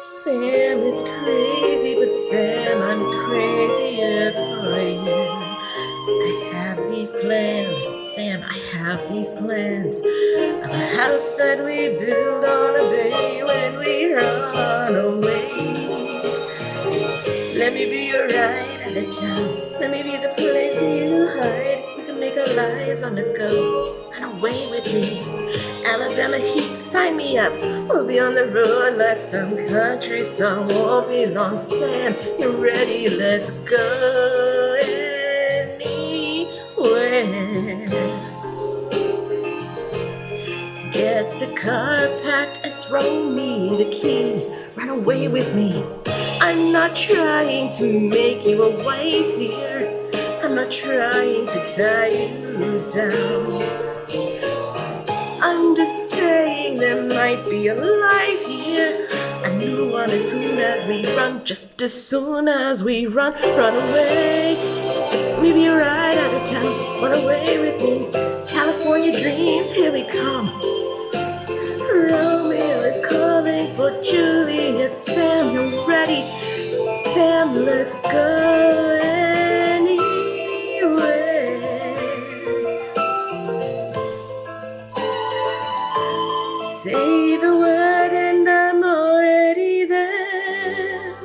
Sam, 0.00 0.80
it's 0.82 1.02
crazy, 1.02 1.94
but 2.00 2.12
Sam, 2.12 2.82
I'm 2.82 3.28
crazier 3.28 4.32
for 4.32 4.80
you. 4.80 5.26
I 6.08 6.50
have 6.52 6.90
these 6.90 7.12
plans, 7.12 7.80
Sam, 8.16 8.42
I 8.42 8.58
have 8.74 9.08
these 9.08 9.30
plans 9.30 9.98
of 9.98 10.70
a 10.70 10.86
house 10.96 11.34
that 11.36 11.64
we 11.64 11.96
build 12.04 12.44
on 12.44 12.74
a 12.74 12.90
bay 12.90 13.42
when 13.44 13.78
we 13.78 14.12
run 14.12 14.96
away. 14.96 15.76
Let 17.56 17.72
me 17.72 17.84
be 17.88 18.10
your 18.10 18.26
ride 18.26 18.80
out 18.84 18.96
of 18.96 19.16
town. 19.16 19.80
Let 19.80 19.92
me 19.92 20.02
be 20.02 20.16
the 20.16 20.32
place 20.36 20.82
you 20.82 21.28
hide. 21.38 21.84
We 21.96 22.04
can 22.04 22.18
make 22.18 22.36
our 22.36 22.52
lives 22.56 23.04
on 23.04 23.14
the 23.14 23.32
go. 23.38 24.05
Away 24.36 24.66
with 24.70 24.92
me. 24.92 25.18
Alabama 25.88 26.36
heat, 26.36 26.76
sign 26.76 27.16
me 27.16 27.38
up. 27.38 27.52
We'll 27.88 28.06
be 28.06 28.20
on 28.20 28.34
the 28.34 28.44
road 28.46 28.98
like 28.98 29.18
some 29.18 29.56
country 29.68 30.22
song. 30.22 30.68
Won't 30.68 31.08
be 31.08 31.24
long, 31.24 31.58
Sam. 31.58 32.14
You're 32.38 32.52
ready, 32.60 33.08
let's 33.16 33.50
go 33.64 34.76
anywhere. 34.82 36.26
Get 40.92 41.24
the 41.40 41.54
car 41.58 42.06
packed 42.22 42.66
and 42.66 42.74
throw 42.84 43.30
me 43.30 43.74
the 43.82 43.88
key. 43.90 44.42
Run 44.76 44.90
away 45.00 45.28
with 45.28 45.54
me. 45.54 45.82
I'm 46.42 46.72
not 46.72 46.94
trying 46.94 47.72
to 47.74 48.00
make 48.00 48.44
you 48.44 48.64
a 48.64 48.84
wife 48.84 49.34
here. 49.38 49.88
I'm 50.42 50.54
not 50.54 50.70
trying 50.70 51.46
to 51.46 51.64
tie 51.74 52.08
you 52.08 52.84
down. 52.92 53.95
Might 57.26 57.50
be 57.50 57.66
alive 57.66 58.40
here. 58.46 59.08
A 59.42 59.58
new 59.58 59.90
one 59.90 60.08
as 60.10 60.30
soon 60.30 60.58
as 60.58 60.86
we 60.86 61.04
run, 61.16 61.44
just 61.44 61.82
as 61.82 61.92
soon 61.92 62.46
as 62.46 62.84
we 62.84 63.06
run, 63.06 63.32
run 63.32 63.74
away. 63.74 64.54
Maybe 65.42 65.62
you're 65.62 65.76
right 65.76 66.16
out 66.24 66.34
of 66.38 66.48
town, 66.48 67.02
run 67.02 67.18
away 67.20 67.58
with 67.58 67.82
me. 67.82 67.94
California 68.46 69.10
dreams, 69.20 69.72
here 69.72 69.92
we 69.92 70.04
come. 70.04 70.46
Romeo 72.12 72.78
is 72.92 73.04
calling 73.04 73.74
for 73.74 73.90
Juliet. 74.04 74.94
Sam, 74.94 75.52
you're 75.52 75.84
ready. 75.84 76.22
Sam, 77.12 77.56
let's 77.64 77.96
go 78.02 79.15
Say 86.86 87.36
the 87.38 87.56
word 87.56 88.12
and 88.12 88.48
I'm 88.48 88.84
already 88.84 89.86
there. 89.86 91.16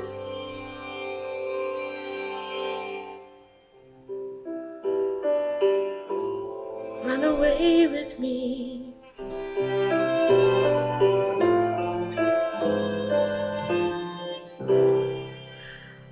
Run 7.04 7.24
away 7.24 7.86
with 7.86 8.20
me. 8.20 8.96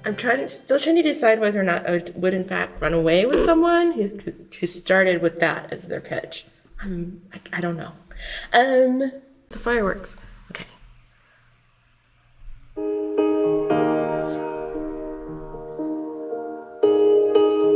I'm 0.06 0.16
trying, 0.16 0.48
still 0.48 0.80
trying 0.80 0.96
to 0.98 1.02
decide 1.02 1.40
whether 1.40 1.60
or 1.60 1.64
not 1.64 1.90
I 1.90 2.04
would, 2.14 2.36
in 2.36 2.46
fact 2.46 2.80
run 2.80 2.94
away 2.94 3.26
with 3.26 3.44
someone 3.44 3.94
who's 3.94 4.16
who 4.22 4.68
started 4.68 5.24
with 5.24 5.40
that 5.40 5.74
as 5.74 5.88
their 5.88 6.02
pitch. 6.02 6.46
Um, 6.84 7.24
I, 7.34 7.58
I 7.58 7.62
don't 7.62 7.78
know. 7.78 7.94
Um, 8.54 9.12
the 9.50 9.60
fireworks. 9.60 10.16
Okay. 10.52 10.66
I 12.78 12.82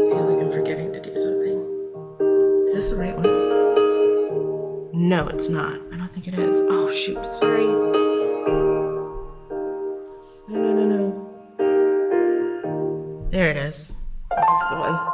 feel 0.10 0.26
like 0.30 0.40
I'm 0.44 0.52
forgetting 0.52 0.94
to 0.94 1.02
do 1.02 1.16
something. 1.18 1.66
Is 2.68 2.76
this 2.76 2.90
the 2.92 2.98
right 2.98 3.16
one? 3.16 3.44
No, 5.10 5.28
it's 5.28 5.50
not. 5.50 5.82
I 5.92 5.98
don't 5.98 6.10
think 6.10 6.28
it 6.28 6.36
is. 6.36 6.62
Oh 6.70 6.90
shoot! 6.90 7.26
Sorry. 7.26 7.66
No, 10.48 10.58
no, 10.60 10.74
no, 10.74 10.86
no. 10.86 11.10
There 13.32 13.50
it 13.50 13.58
is. 13.58 13.96
This 14.30 14.48
is 14.48 14.70
the 14.70 14.76
one. 14.78 15.13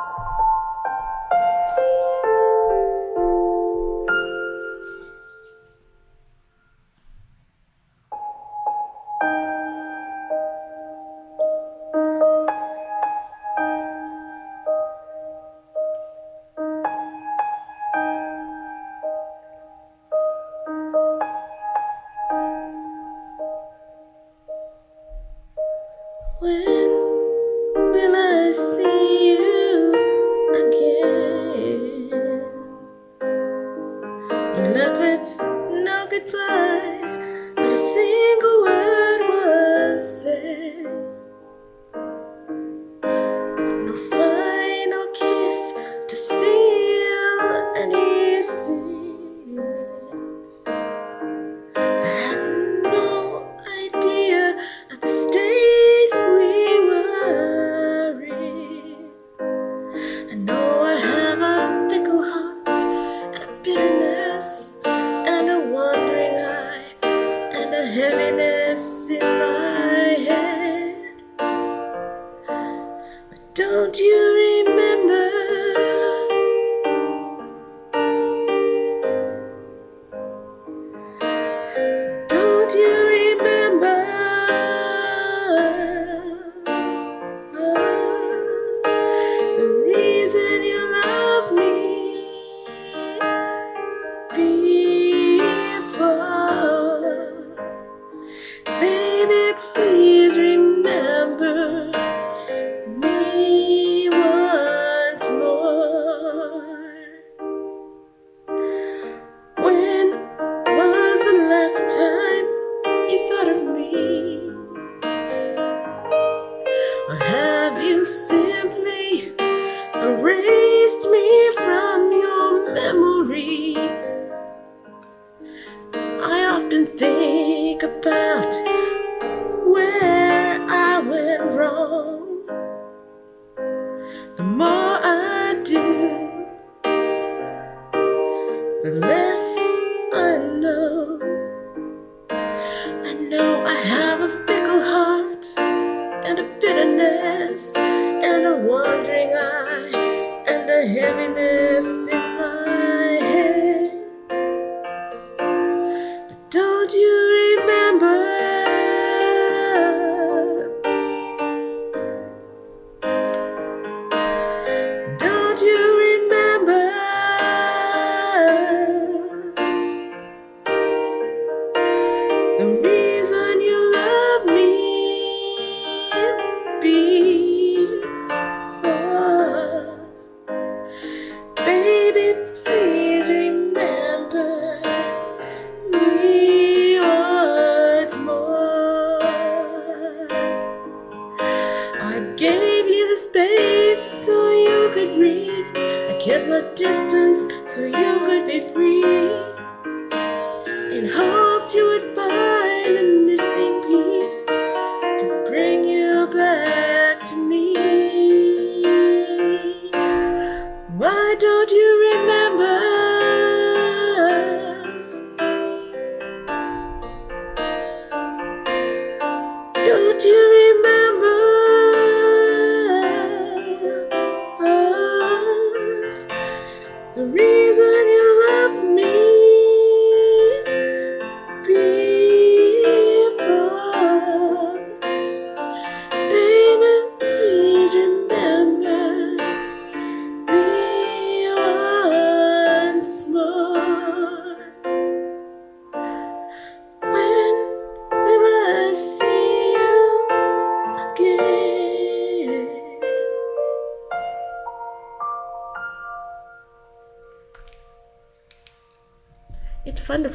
The 138.82 138.91
less 138.91 139.78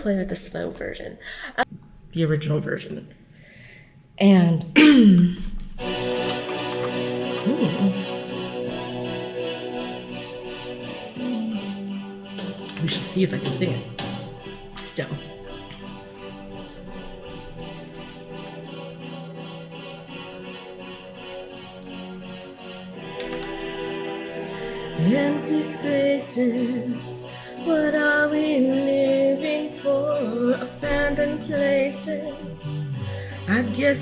play 0.05 0.19
with 0.19 0.29
the 0.29 0.37
slow 0.37 0.71
version, 0.71 1.17
uh, 1.57 1.65
the 2.13 2.23
original 2.27 2.61
version. 2.61 3.09
And 4.19 4.63
we 12.83 12.89
should 12.89 13.01
see 13.01 13.23
if 13.23 13.33
I 13.33 13.39
can 13.39 13.47
sing 13.47 13.71
it 13.71 13.84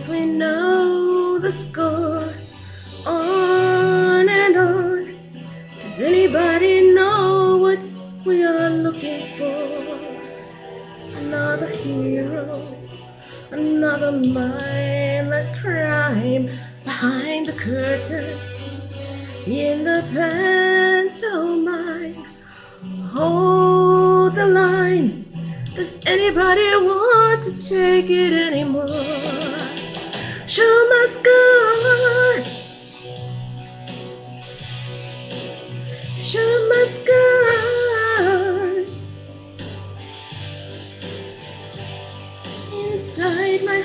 I 0.08 0.51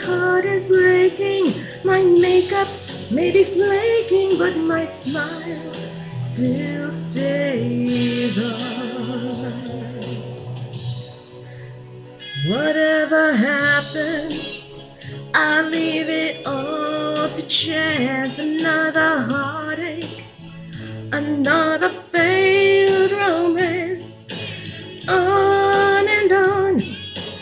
heart 0.03 0.45
is 0.45 0.65
breaking. 0.65 1.53
My 1.83 2.03
makeup 2.03 2.67
may 3.11 3.31
be 3.31 3.43
flaking, 3.43 4.37
but 4.37 4.55
my 4.57 4.85
smile 4.85 5.73
still 6.15 6.91
stays 6.91 8.37
on. 8.37 9.67
Whatever 12.47 13.33
happens, 13.33 14.79
I'll 15.33 15.69
leave 15.69 16.07
it 16.07 16.45
all 16.47 17.27
to 17.27 17.47
chance. 17.47 18.39
Another 18.39 19.21
heartache, 19.29 20.23
another 21.11 21.89
failed 21.89 23.11
romance. 23.11 24.27
On 25.09 26.07
and 26.07 26.31
on. 26.31 26.79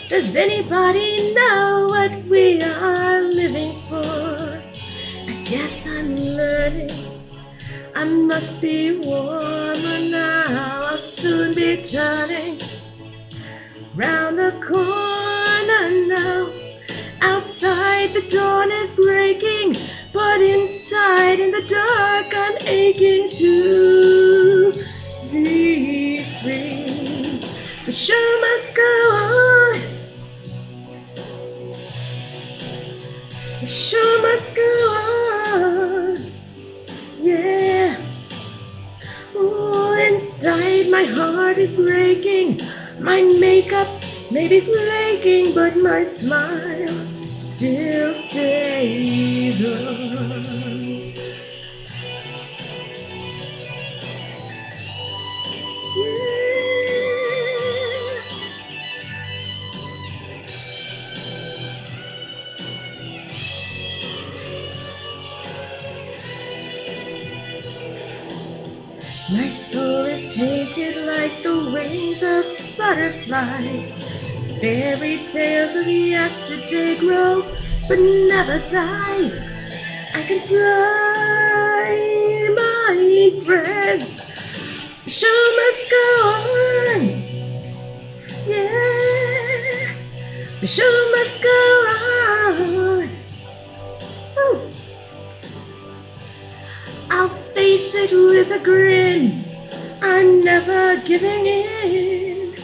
Does 0.08 0.36
anybody 0.36 1.34
know 1.34 1.86
what 1.90 2.15
we 2.30 2.60
are 2.62 3.20
living 3.22 3.72
for? 3.88 4.60
I 5.28 5.42
guess 5.44 5.86
I'm 5.86 6.16
learning. 6.16 6.90
I 7.94 8.04
must 8.04 8.60
be 8.60 8.98
warmer 8.98 10.00
now. 10.10 10.44
I'll 10.88 10.98
soon 10.98 11.54
be 11.54 11.82
turning 11.82 12.58
round 13.94 14.38
the 14.38 14.52
corner 14.60 15.86
now. 16.06 16.50
Outside 17.22 18.10
the 18.10 18.26
dawn 18.30 18.70
is 18.70 18.92
breaking, 18.92 19.76
but 20.12 20.40
inside 20.40 21.38
in 21.40 21.50
the 21.52 21.62
dark 21.62 22.32
I'm 22.34 22.56
aching 22.66 23.30
to 23.30 24.72
be 25.30 26.24
free. 26.42 27.40
The 27.84 27.92
show 27.92 28.38
must 28.40 28.74
go 28.74 28.82
on. 28.82 29.65
Show 33.76 34.22
must 34.22 34.54
go 34.54 34.62
on. 35.52 36.16
Yeah. 37.20 37.96
Oh, 39.36 40.08
inside 40.10 40.90
my 40.90 41.04
heart 41.04 41.58
is 41.58 41.72
breaking. 41.72 42.60
My 43.02 43.20
makeup 43.38 43.88
may 44.30 44.48
be 44.48 44.60
flaking, 44.60 45.54
but 45.54 45.76
my 45.76 46.04
smile 46.04 46.88
still 47.22 48.14
stays 48.14 49.62
on. 49.62 50.85
My 69.28 69.48
soul 69.48 70.04
is 70.04 70.20
painted 70.36 71.04
like 71.04 71.42
the 71.42 71.58
wings 71.58 72.22
of 72.22 72.46
butterflies. 72.78 73.92
Fairy 74.60 75.18
tales 75.24 75.74
of 75.74 75.88
yesterday 75.88 76.96
grow, 76.96 77.42
but 77.88 77.98
never 77.98 78.60
die. 78.60 79.32
I 80.14 80.22
can 80.22 80.40
fly, 80.46 81.90
my 82.54 83.40
friends. 83.44 84.26
The 85.02 85.10
show 85.10 85.42
must 85.58 85.90
go 85.90 86.06
on. 86.94 87.00
Yeah, 88.46 89.90
the 90.60 90.66
show 90.68 91.10
must 91.10 91.42
go 91.42 91.75
with 98.16 98.50
a 98.50 98.58
grin. 98.62 99.44
I'm 100.02 100.40
never 100.40 101.00
giving 101.02 101.46
in. 101.46 102.54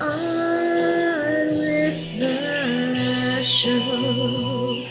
On 0.00 1.46
with 1.46 2.20
the 2.20 3.42
show. 3.42 4.84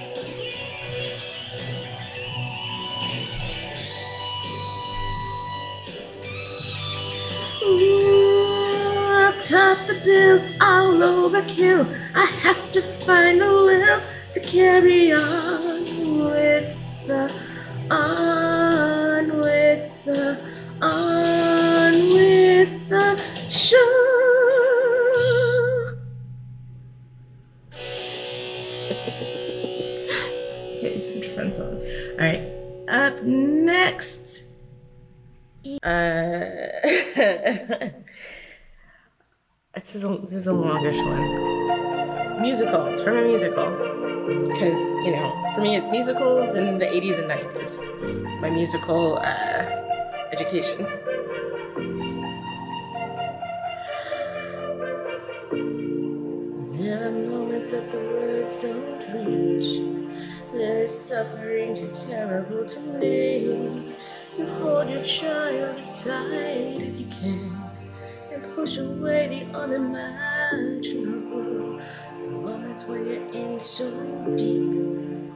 I'll 7.65 9.33
top 9.33 9.77
the 9.87 10.01
bill, 10.03 10.41
I'll 10.61 10.97
overkill. 10.99 11.87
I 12.15 12.25
have 12.43 12.71
to 12.73 12.81
find 13.05 13.41
the 13.41 13.47
will 13.47 14.01
to 14.33 14.39
carry 14.41 15.13
on 15.13 15.62
this 39.75 39.95
is 39.95 40.03
a, 40.03 40.17
this 40.17 40.33
is 40.33 40.47
a 40.47 40.53
longish 40.53 40.97
one. 40.97 42.41
Musical. 42.41 42.87
It's 42.87 43.03
from 43.03 43.17
a 43.17 43.21
musical 43.23 43.93
because 44.27 45.05
you 45.05 45.11
know 45.11 45.51
for 45.53 45.61
me 45.61 45.75
it's 45.75 45.91
musicals 45.91 46.55
in 46.55 46.79
the 46.79 46.85
80s 46.85 47.19
and 47.19 47.29
90s 47.29 47.77
my 48.39 48.49
musical 48.49 49.17
uh, 49.17 49.65
education 50.31 50.87
there 56.77 57.07
are 57.07 57.11
moments 57.11 57.71
that 57.71 57.91
the 57.91 57.97
words 57.97 58.57
don't 58.57 58.99
reach 59.13 59.81
there 60.53 60.83
is 60.83 60.97
suffering 60.97 61.75
too 61.75 61.91
terrible 61.93 62.65
to 62.65 62.79
name 62.99 63.93
you 64.37 64.45
hold 64.47 64.89
your 64.89 65.03
child 65.03 65.77
as 65.77 66.03
tight 66.03 66.81
as 66.81 67.01
you 67.01 67.07
can. 67.19 67.63
And 68.31 68.43
push 68.55 68.77
away 68.77 69.27
the 69.27 69.45
unimaginable. 69.55 71.77
The 71.77 72.29
moments 72.29 72.85
when 72.85 73.05
you're 73.05 73.29
in 73.31 73.59
so 73.59 73.91
deep 74.35 74.73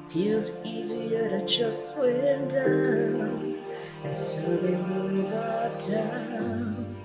feels 0.10 0.52
easier 0.64 1.30
to 1.30 1.46
just 1.46 1.94
swim 1.94 2.48
down. 2.48 3.58
And 4.04 4.18
slowly 4.18 4.76
move 4.76 5.32
up 5.34 5.80
down. 5.80 6.96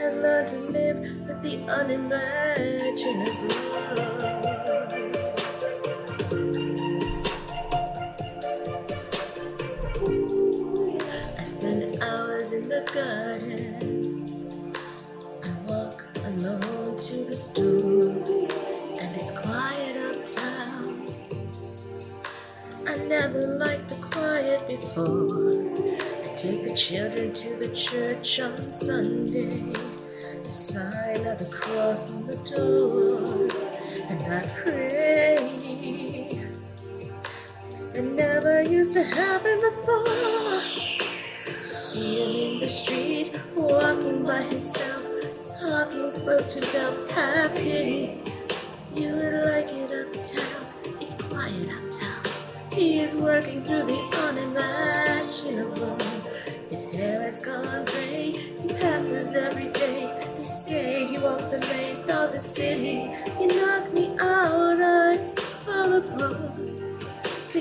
I 0.00 0.08
learned 0.10 0.48
to 0.48 0.58
live 0.58 0.98
with 1.26 1.42
the 1.42 1.60
unimaginable. 1.68 4.17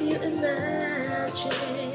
You 0.10 0.16
imagine? 0.22 1.86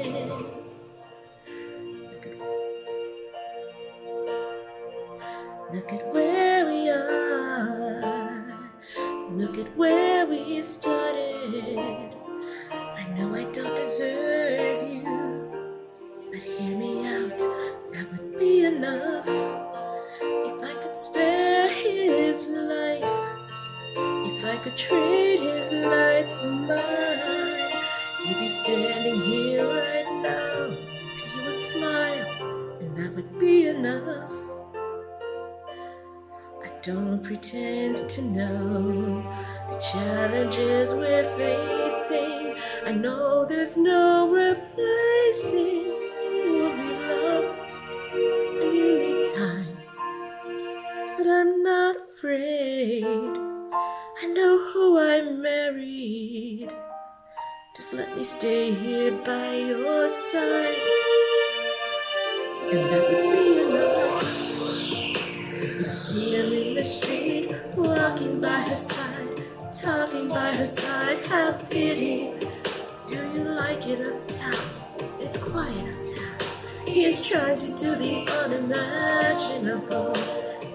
Pretend 37.23 38.09
to 38.09 38.21
know 38.21 39.23
the 39.69 39.77
challenges 39.79 40.93
we're 40.93 41.23
facing. 41.37 42.55
I 42.85 42.91
know 42.91 43.45
there's 43.45 43.77
no 43.77 44.29
replacing 44.29 44.92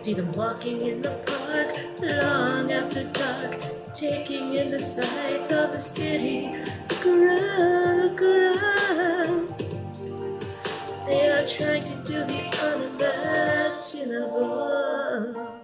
See 0.08 0.14
them 0.14 0.32
walking 0.32 0.80
in 0.80 1.02
the 1.02 1.12
park, 1.28 1.76
long 2.00 2.70
after 2.72 3.04
dark, 3.12 3.60
taking 3.92 4.54
in 4.54 4.70
the 4.70 4.78
sights 4.78 5.52
of 5.52 5.70
the 5.70 5.78
city. 5.78 6.48
Look 6.88 7.04
around, 7.14 8.00
look 8.00 8.22
around. 8.22 9.48
They 11.06 11.28
are 11.28 11.44
trying 11.46 11.82
to 11.82 11.94
do 12.08 12.24
the 12.24 12.40
unimaginable. 13.92 15.60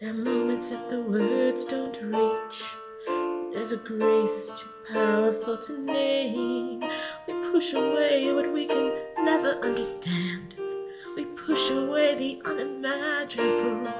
There 0.00 0.10
are 0.10 0.12
moments 0.12 0.68
that 0.68 0.90
the 0.90 1.00
words 1.00 1.64
don't 1.64 1.98
reach. 2.02 2.76
There's 3.54 3.72
a 3.72 3.78
grace 3.78 4.50
too 4.50 4.68
powerful 4.92 5.56
to 5.56 5.72
name. 5.86 6.84
We 7.26 7.32
push 7.50 7.72
away 7.72 8.30
what 8.34 8.52
we 8.52 8.66
can 8.66 8.92
never 9.24 9.58
understand. 9.62 10.56
Push 11.46 11.70
away 11.72 12.14
the 12.14 12.42
unimaginable. 12.46 13.92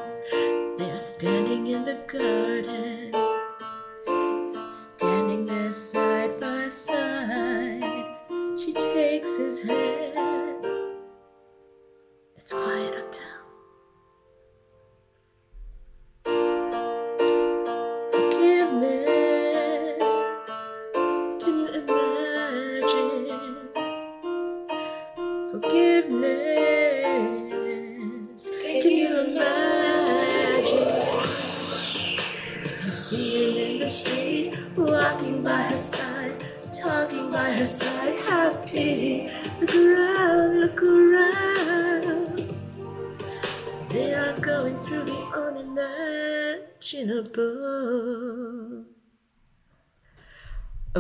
They 0.79 0.91
are 0.91 0.97
standing 0.97 1.67
in 1.67 1.85
the 1.85 2.01
garden, 2.07 3.13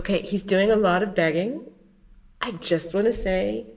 Okay, 0.05 0.21
he's 0.21 0.43
doing 0.43 0.71
a 0.71 0.77
lot 0.77 1.03
of 1.03 1.15
begging. 1.15 1.65
I 2.43 2.51
just 2.51 2.93
want 2.93 3.07
to 3.07 3.13
say 3.15 3.69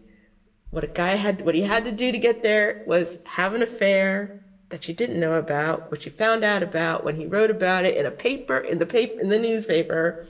what 0.72 0.84
a 0.84 0.88
guy 0.88 1.16
had 1.16 1.40
what 1.46 1.56
he 1.56 1.62
had 1.62 1.86
to 1.86 1.92
do 1.94 2.12
to 2.12 2.18
get 2.18 2.44
there 2.44 2.84
was 2.86 3.20
have 3.26 3.54
an 3.54 3.62
affair 3.62 4.44
that 4.68 4.84
she 4.84 4.92
didn't 4.92 5.22
know 5.22 5.36
about, 5.36 5.90
which 5.90 6.02
she 6.02 6.10
found 6.10 6.44
out 6.44 6.64
about 6.64 7.06
when 7.06 7.16
he 7.16 7.26
wrote 7.26 7.50
about 7.50 7.86
it 7.86 7.96
in 7.96 8.06
a 8.06 8.12
paper 8.12 8.58
in 8.58 8.78
the 8.78 8.86
paper 8.86 9.22
in 9.22 9.30
the 9.30 9.40
newspaper, 9.40 10.28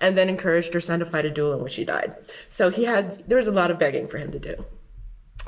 and 0.00 0.18
then 0.18 0.28
encouraged 0.28 0.74
her 0.74 0.80
son 0.80 0.98
to 0.98 1.06
fight 1.06 1.24
a 1.24 1.30
duel 1.30 1.52
in 1.52 1.62
which 1.62 1.76
he 1.76 1.84
died. 1.84 2.16
So 2.50 2.70
he 2.70 2.82
had 2.82 3.22
there 3.28 3.38
was 3.38 3.46
a 3.46 3.52
lot 3.52 3.70
of 3.70 3.78
begging 3.78 4.08
for 4.08 4.18
him 4.18 4.32
to 4.32 4.40
do. 4.40 4.64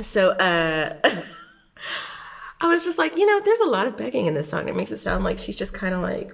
So 0.00 0.30
uh 0.30 0.94
I 2.60 2.68
was 2.68 2.84
just 2.84 2.98
like, 2.98 3.16
you 3.16 3.26
know, 3.26 3.40
there's 3.40 3.58
a 3.58 3.68
lot 3.68 3.88
of 3.88 3.96
begging 3.96 4.26
in 4.26 4.34
this 4.34 4.48
song. 4.48 4.68
It 4.68 4.76
makes 4.76 4.92
it 4.92 4.98
sound 4.98 5.24
like 5.24 5.38
she's 5.38 5.56
just 5.56 5.74
kind 5.74 5.92
of 5.92 6.02
like 6.02 6.32